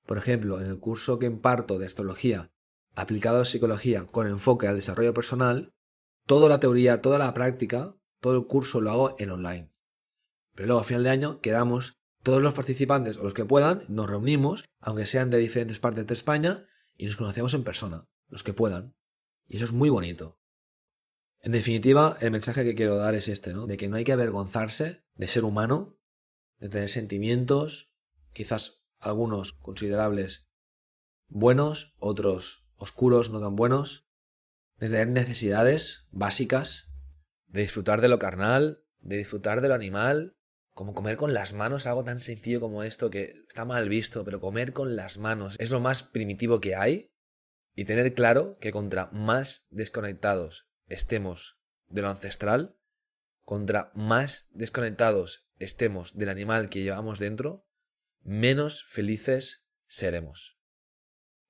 Por 0.07 0.17
ejemplo, 0.17 0.61
en 0.61 0.69
el 0.69 0.79
curso 0.79 1.19
que 1.19 1.27
imparto 1.27 1.81
de 1.81 1.87
astrología 1.87 2.53
aplicado 2.95 3.41
a 3.41 3.45
psicología 3.45 4.07
con 4.07 4.29
enfoque 4.29 4.69
al 4.69 4.77
desarrollo 4.77 5.13
personal, 5.13 5.75
toda 6.25 6.49
la 6.49 6.61
teoría, 6.61 7.03
toda 7.03 7.19
la 7.19 7.35
práctica, 7.35 7.97
todo 8.21 8.37
el 8.37 8.47
curso 8.47 8.81
lo 8.81 8.93
hago 8.93 9.17
en 9.19 9.31
online. 9.31 9.75
Pero 10.55 10.69
luego 10.69 10.83
a 10.83 10.85
final 10.85 11.03
de 11.03 11.11
año 11.11 11.41
quedamos 11.41 11.99
todos 12.25 12.43
los 12.43 12.55
participantes 12.55 13.19
o 13.19 13.23
los 13.23 13.35
que 13.35 13.45
puedan, 13.45 13.85
nos 13.89 14.09
reunimos, 14.09 14.65
aunque 14.81 15.07
sean 15.07 15.31
de 15.31 15.39
diferentes 15.39 15.79
partes 15.79 16.07
de 16.07 16.15
España, 16.15 16.67
y 16.97 17.05
nos 17.05 17.17
conocemos 17.17 17.53
en 17.55 17.65
persona, 17.65 18.09
los 18.29 18.43
que 18.43 18.55
puedan. 18.55 18.97
Y 19.47 19.57
eso 19.57 19.67
es 19.67 19.73
muy 19.73 19.91
bonito. 19.91 20.41
En 21.41 21.53
definitiva, 21.53 22.17
el 22.21 22.31
mensaje 22.31 22.65
que 22.65 22.75
quiero 22.75 22.97
dar 22.97 23.15
es 23.15 23.29
este, 23.29 23.53
¿no? 23.53 23.67
De 23.67 23.77
que 23.77 23.91
no 23.91 23.97
hay 23.97 24.05
que 24.05 24.13
avergonzarse 24.13 25.05
de 25.15 25.29
ser 25.29 25.45
humano, 25.45 25.99
de 26.59 26.71
tener 26.71 26.89
sentimientos, 26.89 27.93
quizás 28.33 28.87
algunos 28.99 29.53
considerables 29.53 30.49
buenos, 31.29 31.95
otros 31.99 32.67
oscuros, 32.77 33.29
no 33.29 33.41
tan 33.41 33.55
buenos, 33.55 34.09
de 34.79 34.89
tener 34.89 35.09
necesidades 35.09 36.09
básicas, 36.11 36.91
de 37.49 37.61
disfrutar 37.61 38.01
de 38.01 38.09
lo 38.09 38.19
carnal, 38.19 38.83
de 39.01 39.19
disfrutar 39.19 39.61
de 39.61 39.69
lo 39.69 39.75
animal, 39.75 40.39
como 40.75 40.93
comer 40.93 41.17
con 41.17 41.33
las 41.33 41.55
manos, 41.55 41.87
algo 41.87 42.05
tan 42.05 42.21
sencillo 42.21 42.61
como 42.61 42.83
esto 42.83 43.09
que 43.09 43.43
está 43.47 43.65
mal 43.65 43.89
visto, 43.89 44.25
pero 44.25 44.41
comer 44.41 44.73
con 44.73 44.97
las 44.97 45.19
manos 45.19 45.57
es 45.59 45.71
lo 45.71 45.81
más 45.81 46.03
primitivo 46.03 46.61
que 46.61 46.75
hay, 46.75 47.13
y 47.75 47.85
tener 47.85 48.13
claro 48.15 48.59
que 48.61 48.73
contra 48.73 49.07
más 49.13 49.67
desconectados 49.71 50.69
estemos 50.87 51.59
de 51.89 52.03
lo 52.03 52.09
ancestral, 52.09 52.77
contra 53.43 53.91
más 53.95 54.49
desconectados 54.53 55.49
estemos 55.59 56.17
del 56.17 56.29
animal 56.29 56.71
que 56.71 56.83
llevamos 56.83 57.19
dentro, 57.19 57.67
menos 58.23 58.85
felices 58.85 59.65
seremos. 59.87 60.59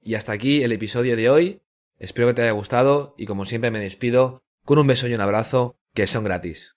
Y 0.03 0.17
hasta 0.17 0.33
aquí 0.33 0.63
el 0.63 0.73
episodio 0.73 1.17
de 1.17 1.31
hoy. 1.31 1.61
Espero 1.99 2.29
que 2.29 2.35
te 2.35 2.43
haya 2.43 2.51
gustado 2.51 3.15
y 3.17 3.27
como 3.27 3.47
siempre 3.47 3.71
me 3.71 3.81
despido 3.81 4.43
con 4.65 4.79
un 4.79 4.87
beso 4.87 5.07
y 5.07 5.15
un 5.15 5.21
abrazo 5.21 5.79
que 5.95 6.07
son 6.07 6.25
gratis. 6.25 6.77